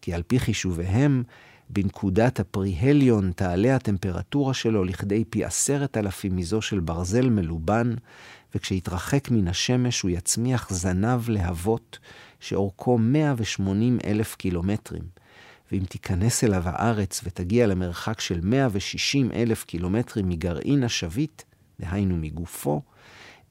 כי 0.00 0.14
על 0.14 0.22
פי 0.22 0.40
חישוביהם, 0.40 1.22
בנקודת 1.70 2.40
הפריהליון 2.40 3.32
תעלה 3.36 3.76
הטמפרטורה 3.76 4.54
שלו 4.54 4.84
לכדי 4.84 5.24
פי 5.24 5.44
עשרת 5.44 5.96
אלפים 5.96 6.36
מזו 6.36 6.62
של 6.62 6.80
ברזל 6.80 7.30
מלובן, 7.30 7.94
וכשיתרחק 8.54 9.30
מן 9.30 9.48
השמש 9.48 10.00
הוא 10.00 10.10
יצמיח 10.10 10.70
זנב 10.70 11.28
להבות 11.28 11.98
שאורכו 12.42 12.98
180 12.98 13.98
אלף 14.04 14.34
קילומטרים. 14.34 15.02
ואם 15.72 15.84
תיכנס 15.88 16.44
אליו 16.44 16.62
הארץ 16.66 17.20
ותגיע 17.24 17.66
למרחק 17.66 18.20
של 18.20 18.40
160 18.42 19.32
אלף 19.32 19.64
קילומטרים 19.64 20.28
מגרעין 20.28 20.84
השביט, 20.84 21.42
דהיינו 21.80 22.16
מגופו, 22.16 22.82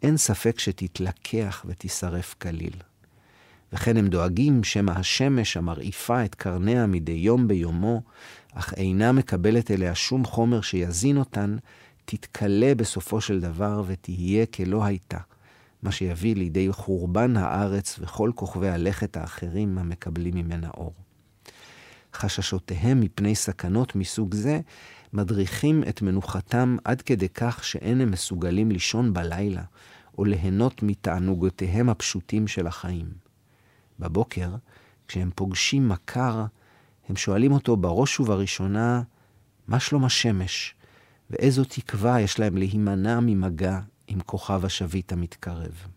אין 0.04 0.18
ספק 0.18 0.60
שתתלקח 0.60 1.66
ותישרף 1.68 2.36
כליל. 2.42 2.74
וכן 3.74 3.98
הם 3.98 4.08
דואגים 4.08 4.64
שמא 4.64 4.92
השמש 4.92 5.58
המרעיפה 5.58 6.26
את 6.26 6.36
קרניה 6.36 6.88
מדי 6.88 7.12
יום 7.12 7.48
ביומו, 7.48 8.02
אך 8.54 8.74
אינה 8.74 9.12
מקבלת 9.12 9.72
אליה 9.72 9.96
שום 9.96 10.26
חומר 10.26 10.62
שיזין 10.62 11.18
אותן, 11.18 11.58
תתכלה 12.06 12.76
בסופו 12.76 13.22
של 13.22 13.40
דבר 13.40 13.84
ותהיה 13.88 14.46
כלא 14.46 14.84
הייתה, 14.86 15.18
מה 15.84 15.92
שיביא 15.92 16.36
לידי 16.36 16.72
חורבן 16.72 17.38
הארץ 17.38 18.00
וכל 18.00 18.32
כוכבי 18.36 18.70
הלכת 18.70 19.18
האחרים 19.18 19.78
המקבלים 19.78 20.36
ממנה 20.36 20.70
אור. 20.78 20.94
חששותיהם 22.14 23.02
מפני 23.02 23.36
סכנות 23.36 23.96
מסוג 23.96 24.36
זה 24.36 24.60
מדריכים 25.14 25.84
את 25.90 26.02
מנוחתם 26.02 26.78
עד 26.84 27.02
כדי 27.02 27.30
כך 27.30 27.64
שאין 27.64 28.02
הם 28.02 28.12
מסוגלים 28.12 28.72
לישון 28.72 29.14
בלילה, 29.14 29.64
או 30.18 30.26
ליהנות 30.26 30.84
מתענוגותיהם 30.84 31.90
הפשוטים 31.90 32.48
של 32.48 32.68
החיים. 32.68 33.12
בבוקר, 34.00 34.50
כשהם 35.08 35.30
פוגשים 35.36 35.90
מכר, 35.90 36.46
הם 37.10 37.16
שואלים 37.16 37.52
אותו 37.52 37.78
בראש 37.78 38.20
ובראשונה, 38.20 39.02
מה 39.68 39.80
שלום 39.80 40.06
השמש, 40.06 40.76
ואיזו 41.30 41.64
תקווה 41.64 42.22
יש 42.22 42.40
להם 42.40 42.58
להימנע 42.58 43.20
ממגע 43.20 43.80
עם 44.12 44.20
כוכב 44.26 44.66
השביט 44.66 45.12
המתקרב. 45.12 45.88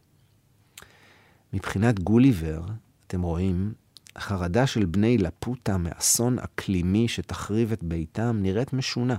מבחינת 1.52 2.00
גוליבר, 2.00 2.62
אתם 3.06 3.22
רואים, 3.22 3.72
החרדה 4.16 4.66
של 4.66 4.84
בני 4.84 5.18
לפוטה 5.18 5.76
מאסון 5.76 6.38
אקלימי 6.38 7.08
שתחריב 7.08 7.72
את 7.72 7.82
ביתם 7.82 8.38
נראית 8.42 8.72
משונה. 8.72 9.16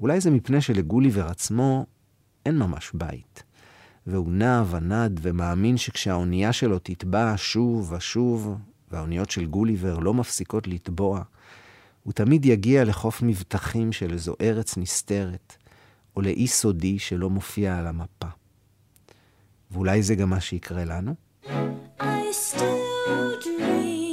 אולי 0.00 0.20
זה 0.20 0.30
מפני 0.30 0.60
שלגוליבר 0.60 1.26
עצמו 1.26 1.86
אין 2.46 2.58
ממש 2.58 2.90
בית. 2.94 3.42
והוא 4.06 4.32
נע 4.32 4.64
ונד 4.70 5.20
ומאמין 5.22 5.76
שכשהאונייה 5.76 6.52
שלו 6.52 6.78
תטבע 6.78 7.34
שוב 7.36 7.92
ושוב, 7.92 8.58
והאוניות 8.90 9.30
של 9.30 9.46
גוליבר 9.46 9.98
לא 9.98 10.14
מפסיקות 10.14 10.66
לטבוע, 10.66 11.22
הוא 12.02 12.12
תמיד 12.12 12.44
יגיע 12.46 12.84
לחוף 12.84 13.22
מבטחים 13.22 13.92
של 13.92 14.12
איזו 14.12 14.34
ארץ 14.40 14.76
נסתרת, 14.76 15.56
או 16.16 16.22
לאי 16.22 16.46
סודי 16.46 16.98
שלא 16.98 17.30
מופיע 17.30 17.78
על 17.78 17.86
המפה. 17.86 18.28
ואולי 19.70 20.02
זה 20.02 20.14
גם 20.14 20.30
מה 20.30 20.40
שיקרה 20.40 20.84
לנו? 20.84 21.14
I 22.00 22.04
still 22.32 23.44
dream 23.44 24.03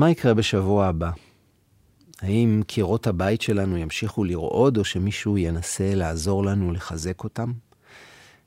מה 0.00 0.10
יקרה 0.10 0.34
בשבוע 0.34 0.86
הבא? 0.86 1.10
האם 2.20 2.62
קירות 2.66 3.06
הבית 3.06 3.42
שלנו 3.42 3.76
ימשיכו 3.76 4.24
לרעוד, 4.24 4.76
או 4.76 4.84
שמישהו 4.84 5.38
ינסה 5.38 5.94
לעזור 5.94 6.44
לנו 6.44 6.72
לחזק 6.72 7.24
אותם? 7.24 7.52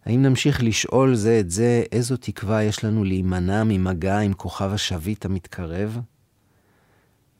האם 0.06 0.22
נמשיך 0.22 0.64
לשאול 0.64 1.16
זה 1.16 1.40
את 1.40 1.52
זה 1.52 1.84
איזו 1.92 2.18
תקווה 2.18 2.64
יש 2.64 2.84
לנו 2.84 3.04
להימנע 3.04 3.64
ממגע 3.64 4.20
עם 4.20 4.34
כוכב 4.34 4.70
השביט 4.74 5.26
המתקרב? 5.26 6.00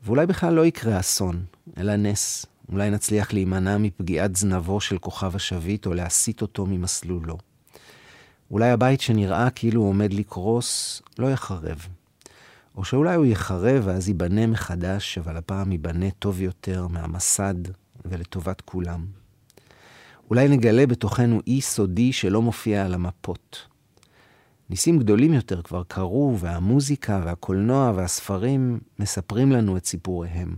ואולי 0.04 0.26
בכלל 0.26 0.54
לא 0.54 0.66
יקרה 0.66 1.00
אסון, 1.00 1.46
אלא 1.78 1.96
נס. 1.96 2.46
אולי 2.72 2.90
נצליח 2.90 3.34
להימנע 3.34 3.78
מפגיעת 3.78 4.36
זנבו 4.36 4.82
של 4.82 4.98
כוכב 4.98 5.36
השביט 5.36 5.86
או 5.86 5.94
להסיט 5.94 6.42
אותו 6.42 6.66
ממסלולו. 6.66 7.38
אולי 8.52 8.70
הבית 8.70 9.02
שנראה 9.02 9.50
כאילו 9.50 9.82
הוא 9.82 9.90
עומד 9.90 10.14
לקרוס 10.14 11.02
לא 11.20 11.32
יחרב. 11.32 11.88
או 12.76 12.84
שאולי 12.86 13.16
הוא 13.16 13.26
יחרב 13.26 13.82
ואז 13.86 14.08
ייבנה 14.08 14.48
מחדש, 14.48 15.18
אבל 15.18 15.38
הפעם 15.38 15.72
ייבנה 15.72 16.12
טוב 16.12 16.42
יותר 16.42 16.88
מהמסד 16.88 17.56
ולטובת 18.06 18.62
כולם. 18.62 19.06
אולי 20.30 20.48
נגלה 20.48 20.86
בתוכנו 20.86 21.40
אי 21.48 21.62
סודי 21.62 22.14
שלא 22.14 22.42
מופיע 22.42 22.86
על 22.86 22.94
המפות. 22.94 23.68
ניסים 24.70 25.00
גדולים 25.00 25.34
יותר 25.34 25.62
כבר 25.62 25.84
קרו, 25.84 26.38
והמוזיקה 26.40 27.22
והקולנוע 27.26 27.92
והספרים 27.96 28.80
מספרים 29.00 29.52
לנו 29.52 29.78
את 29.78 29.86
סיפוריהם. 29.86 30.56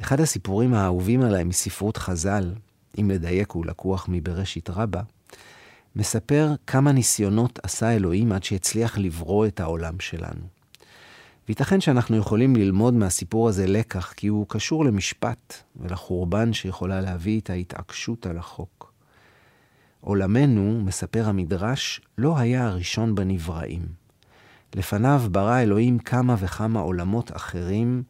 אחד 0.00 0.20
הסיפורים 0.20 0.74
האהובים 0.74 1.22
עליי 1.22 1.44
מספרות 1.44 1.96
חז"ל, 1.96 2.52
אם 3.00 3.10
לדייק 3.10 3.50
הוא 3.50 3.66
לקוח 3.66 4.06
מבראשית 4.08 4.70
רבה, 4.70 5.00
מספר 5.96 6.54
כמה 6.66 6.92
ניסיונות 6.92 7.58
עשה 7.62 7.90
אלוהים 7.96 8.32
עד 8.32 8.44
שהצליח 8.44 8.98
לברוא 8.98 9.46
את 9.46 9.60
העולם 9.60 10.00
שלנו. 10.00 10.46
וייתכן 11.48 11.80
שאנחנו 11.80 12.16
יכולים 12.16 12.56
ללמוד 12.56 12.94
מהסיפור 12.94 13.48
הזה 13.48 13.66
לקח, 13.66 14.12
כי 14.12 14.26
הוא 14.26 14.46
קשור 14.48 14.84
למשפט 14.84 15.54
ולחורבן 15.76 16.52
שיכולה 16.52 17.00
להביא 17.00 17.40
את 17.40 17.50
ההתעקשות 17.50 18.26
על 18.26 18.38
החוק. 18.38 18.92
עולמנו, 20.00 20.80
מספר 20.84 21.28
המדרש, 21.28 22.00
לא 22.18 22.38
היה 22.38 22.66
הראשון 22.66 23.14
בנבראים. 23.14 23.82
לפניו 24.74 25.22
ברא 25.30 25.60
אלוהים 25.60 25.98
כמה 25.98 26.36
וכמה 26.38 26.80
עולמות 26.80 27.36
אחרים, 27.36 28.02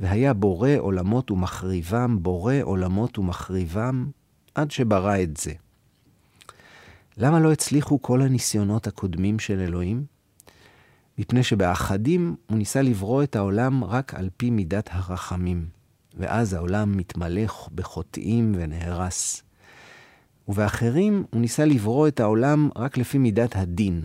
והיה 0.00 0.34
בורא 0.34 0.70
עולמות 0.78 1.30
ומחריבם, 1.30 2.22
בורא 2.22 2.54
עולמות 2.62 3.18
ומחריבם, 3.18 4.10
עד 4.54 4.70
שברא 4.70 5.22
את 5.22 5.36
זה. 5.36 5.52
למה 7.16 7.40
לא 7.40 7.52
הצליחו 7.52 8.02
כל 8.02 8.22
הניסיונות 8.22 8.86
הקודמים 8.86 9.38
של 9.38 9.60
אלוהים? 9.60 10.04
מפני 11.18 11.42
שבאחדים 11.42 12.36
הוא 12.50 12.58
ניסה 12.58 12.82
לברוא 12.82 13.22
את 13.22 13.36
העולם 13.36 13.84
רק 13.84 14.14
על 14.14 14.30
פי 14.36 14.50
מידת 14.50 14.88
הרחמים, 14.92 15.66
ואז 16.18 16.54
העולם 16.54 16.96
מתמלא 16.96 17.42
בחוטאים 17.74 18.52
ונהרס. 18.56 19.42
ובאחרים 20.48 21.24
הוא 21.30 21.40
ניסה 21.40 21.64
לברוא 21.64 22.08
את 22.08 22.20
העולם 22.20 22.68
רק 22.76 22.98
לפי 22.98 23.18
מידת 23.18 23.56
הדין, 23.56 24.04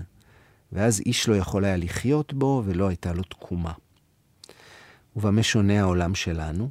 ואז 0.72 1.02
איש 1.06 1.30
לא 1.30 1.36
יכול 1.36 1.66
היה 1.66 1.78
לחיות 1.78 2.34
בו 2.34 2.64
ולא 2.66 2.88
הייתה 2.88 3.14
לו 3.14 3.24
תקומה. 3.24 3.74
ובמה 5.16 5.44
שונה 5.44 5.80
העולם 5.80 6.16
שלנו? 6.16 6.70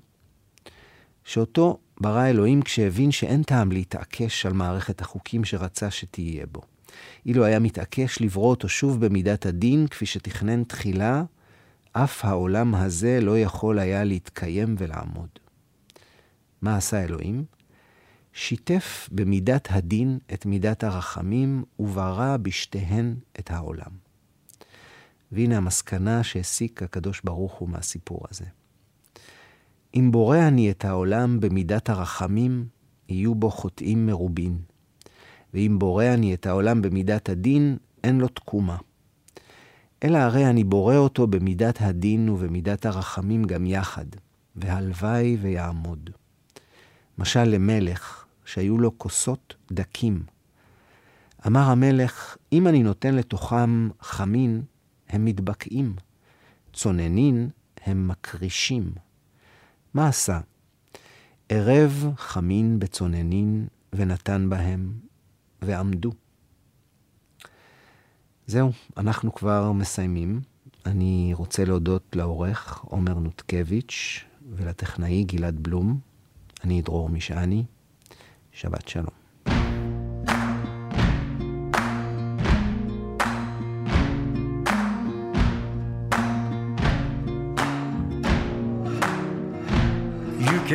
שאותו 1.25 1.79
ברא 2.01 2.27
אלוהים 2.27 2.63
כשהבין 2.63 3.11
שאין 3.11 3.43
טעם 3.43 3.73
להתעקש 3.73 4.47
על 4.47 4.53
מערכת 4.53 5.01
החוקים 5.01 5.45
שרצה 5.45 5.91
שתהיה 5.91 6.47
בו. 6.47 6.61
אילו 7.27 7.45
היה 7.45 7.59
מתעקש 7.59 8.21
לברוא 8.21 8.51
אותו 8.51 8.69
שוב 8.69 9.07
במידת 9.07 9.47
הדין, 9.47 9.87
כפי 9.87 10.07
שתכנן 10.07 10.65
תחילה, 10.65 11.25
אף 11.93 12.25
העולם 12.25 12.75
הזה 12.75 13.21
לא 13.21 13.39
יכול 13.39 13.79
היה 13.79 14.05
להתקיים 14.05 14.75
ולעמוד. 14.79 15.29
מה 16.63 16.77
עשה 16.77 17.05
אלוהים? 17.05 17.45
שיתף 18.33 19.09
במידת 19.13 19.69
הדין 19.71 20.19
את 20.35 20.47
מידת 20.47 20.85
הרחמים, 20.85 21.65
וברא 21.79 22.37
בשתיהן 22.37 23.15
את 23.39 23.51
העולם. 23.51 23.91
והנה 25.33 25.57
המסקנה 25.57 26.23
שהסיק 26.23 26.83
הקדוש 26.83 27.21
ברוך 27.25 27.53
הוא 27.53 27.69
מהסיפור 27.69 28.21
הזה. 28.31 28.45
אם 29.95 30.11
בורא 30.13 30.39
אני 30.39 30.71
את 30.71 30.85
העולם 30.85 31.41
במידת 31.41 31.91
הרחמים, 31.91 32.67
יהיו 33.09 33.35
בו 33.35 33.51
חוטאים 33.51 34.07
מרובין. 34.07 34.59
ואם 35.55 35.79
בורא 35.79 36.05
אני 36.05 36.35
את 36.35 36.47
העולם 36.47 36.83
במידת 36.83 37.29
הדין, 37.29 37.77
אין 38.05 38.19
לו 38.19 38.29
תקומה. 38.29 38.77
אלא 40.05 40.19
הרי 40.19 40.47
אני 40.47 40.65
בורא 40.65 40.97
אותו 40.97 41.27
במידת 41.27 41.81
הדין 41.81 42.29
ובמידת 42.29 42.87
הרחמים 42.87 43.45
גם 43.45 43.67
יחד, 43.67 44.07
והלוואי 44.57 45.37
ויעמוד. 45.41 46.11
משל 47.19 47.45
למלך 47.45 48.25
שהיו 48.45 48.79
לו 48.79 48.99
כוסות 48.99 49.55
דקים. 49.73 50.23
אמר 51.47 51.71
המלך, 51.71 52.37
אם 52.53 52.69
אני 52.69 52.83
נותן 52.83 53.15
לתוכם 53.15 53.89
חמין, 54.01 54.63
הם 55.09 55.25
מתבקעים. 55.25 55.95
צוננין, 56.73 57.49
הם 57.85 58.09
מקרישים. 58.09 59.04
מה 59.95 60.09
עשה? 60.09 60.41
ערב 61.49 62.13
חמין 62.17 62.79
בצוננין 62.79 63.67
ונתן 63.93 64.51
בהם, 64.51 64.93
ועמדו. 65.63 66.13
זהו, 68.47 68.73
אנחנו 68.97 69.35
כבר 69.35 69.73
מסיימים. 69.73 70.41
אני 70.87 71.31
רוצה 71.35 71.65
להודות 71.65 72.17
לעורך 72.17 72.79
עומר 72.79 73.15
נותקביץ' 73.15 74.25
ולטכנאי 74.57 75.25
גלעד 75.25 75.63
בלום. 75.63 75.99
אני 76.65 76.83
דרור 76.83 77.09
משעני. 77.09 77.65
שבת 78.53 78.89
שלום. 78.89 79.24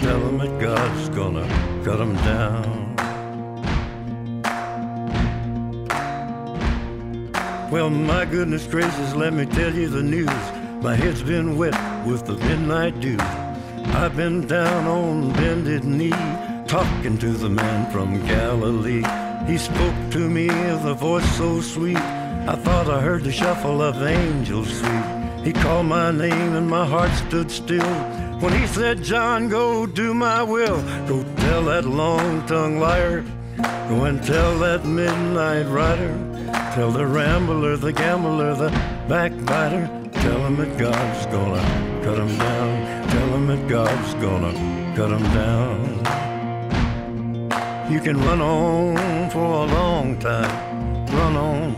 Tell 0.00 0.20
him 0.28 0.38
that 0.38 0.58
God's 0.58 1.08
gonna 1.10 1.46
cut 1.84 2.00
him 2.00 2.14
down. 2.14 2.80
Well, 7.70 7.90
my 7.90 8.24
goodness 8.24 8.66
gracious, 8.66 9.14
let 9.14 9.34
me 9.34 9.44
tell 9.44 9.74
you 9.74 9.88
the 9.88 10.02
news. 10.02 10.42
My 10.82 10.96
head's 10.96 11.22
been 11.22 11.58
wet 11.58 11.76
with 12.06 12.24
the 12.24 12.36
midnight 12.38 12.98
dew. 13.00 13.18
I've 14.00 14.16
been 14.16 14.46
down 14.46 14.86
on 14.86 15.32
bended 15.34 15.84
knee, 15.84 16.10
talking 16.66 17.18
to 17.18 17.32
the 17.32 17.50
man 17.50 17.92
from 17.92 18.26
Galilee. 18.26 19.04
He 19.46 19.58
spoke 19.58 19.94
to 20.12 20.30
me 20.30 20.46
with 20.46 20.86
a 20.86 20.94
voice 20.94 21.30
so 21.36 21.60
sweet. 21.60 21.98
I 21.98 22.56
thought 22.56 22.88
I 22.88 23.00
heard 23.02 23.22
the 23.22 23.32
shuffle 23.32 23.82
of 23.82 24.02
angels 24.02 24.80
sweet. 24.80 25.44
He 25.44 25.52
called 25.52 25.86
my 25.86 26.10
name 26.10 26.54
and 26.54 26.68
my 26.68 26.86
heart 26.86 27.12
stood 27.28 27.50
still. 27.50 28.19
When 28.40 28.54
he 28.54 28.66
said, 28.66 29.02
John, 29.02 29.50
go 29.50 29.84
do 29.84 30.14
my 30.14 30.42
will. 30.42 30.80
Go 31.06 31.22
tell 31.36 31.62
that 31.64 31.84
long 31.84 32.46
tongued 32.46 32.80
liar. 32.80 33.22
Go 33.58 34.04
and 34.04 34.22
tell 34.24 34.58
that 34.60 34.86
midnight 34.86 35.66
rider. 35.68 36.16
Tell 36.74 36.90
the 36.90 37.06
rambler, 37.06 37.76
the 37.76 37.92
gambler, 37.92 38.54
the 38.54 38.70
backbiter. 39.08 39.86
Tell 40.12 40.46
him 40.46 40.56
that 40.56 40.78
God's 40.78 41.26
gonna 41.26 41.60
cut 42.02 42.18
him 42.18 42.38
down. 42.38 43.08
Tell 43.10 43.28
him 43.28 43.46
that 43.48 43.68
God's 43.68 44.14
gonna 44.14 44.52
cut 44.96 45.10
him 45.10 45.22
down. 45.34 46.00
You 47.92 48.00
can 48.00 48.16
run 48.22 48.40
on 48.40 49.28
for 49.28 49.38
a 49.38 49.66
long 49.66 50.18
time. 50.18 51.06
Run 51.08 51.36
on 51.36 51.74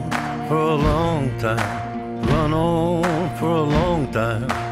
for 0.49 0.59
a 0.59 0.75
long 0.77 1.39
time. 1.41 2.23
Run 2.29 2.53
on 2.55 3.37
for 3.37 3.51
a 3.51 3.63
long 3.63 4.13
time. 4.13 4.72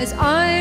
As 0.00 0.14
I 0.14 0.59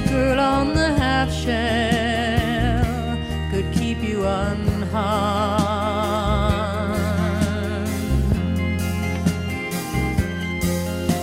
the 0.00 0.08
girl 0.10 0.38
on 0.38 0.74
the 0.74 0.92
half 0.94 1.32
shell 1.32 3.18
could 3.50 3.72
keep 3.72 4.00
you 4.02 4.24
unharmed. 4.24 4.98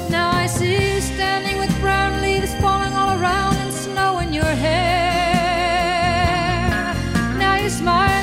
Now 0.09 0.31
I 0.31 0.47
see 0.47 0.95
you 0.95 1.01
standing 1.01 1.57
with 1.57 1.71
brown 1.79 2.21
leaves 2.21 2.53
falling 2.55 2.93
all 2.93 3.17
around 3.19 3.55
and 3.57 3.71
snow 3.71 4.19
in 4.19 4.33
your 4.33 4.53
hair. 4.65 4.83
Now 7.37 7.55
you're 7.55 7.69
smiling 7.69 8.14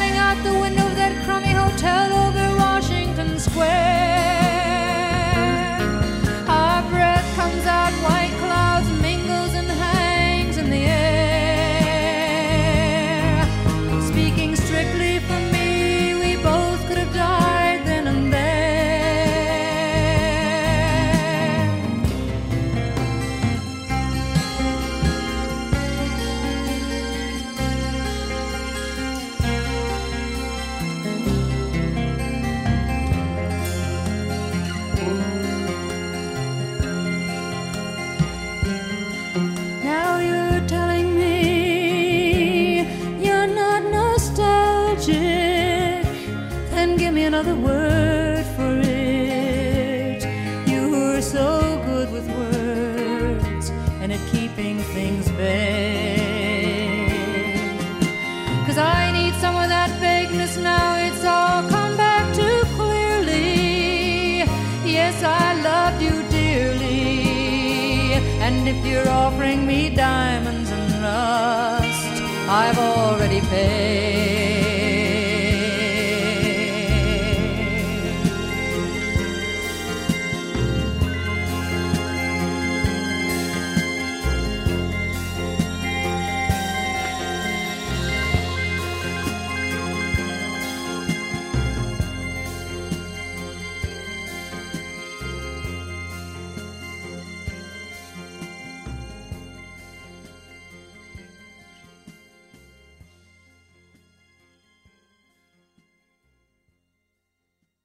you're 69.43 69.67
me 69.67 69.91
diamonds 69.91 70.71
and 70.71 71.03
rust, 71.03 72.23
I've 72.49 72.79
already 72.79 73.41
paid. 73.41 73.82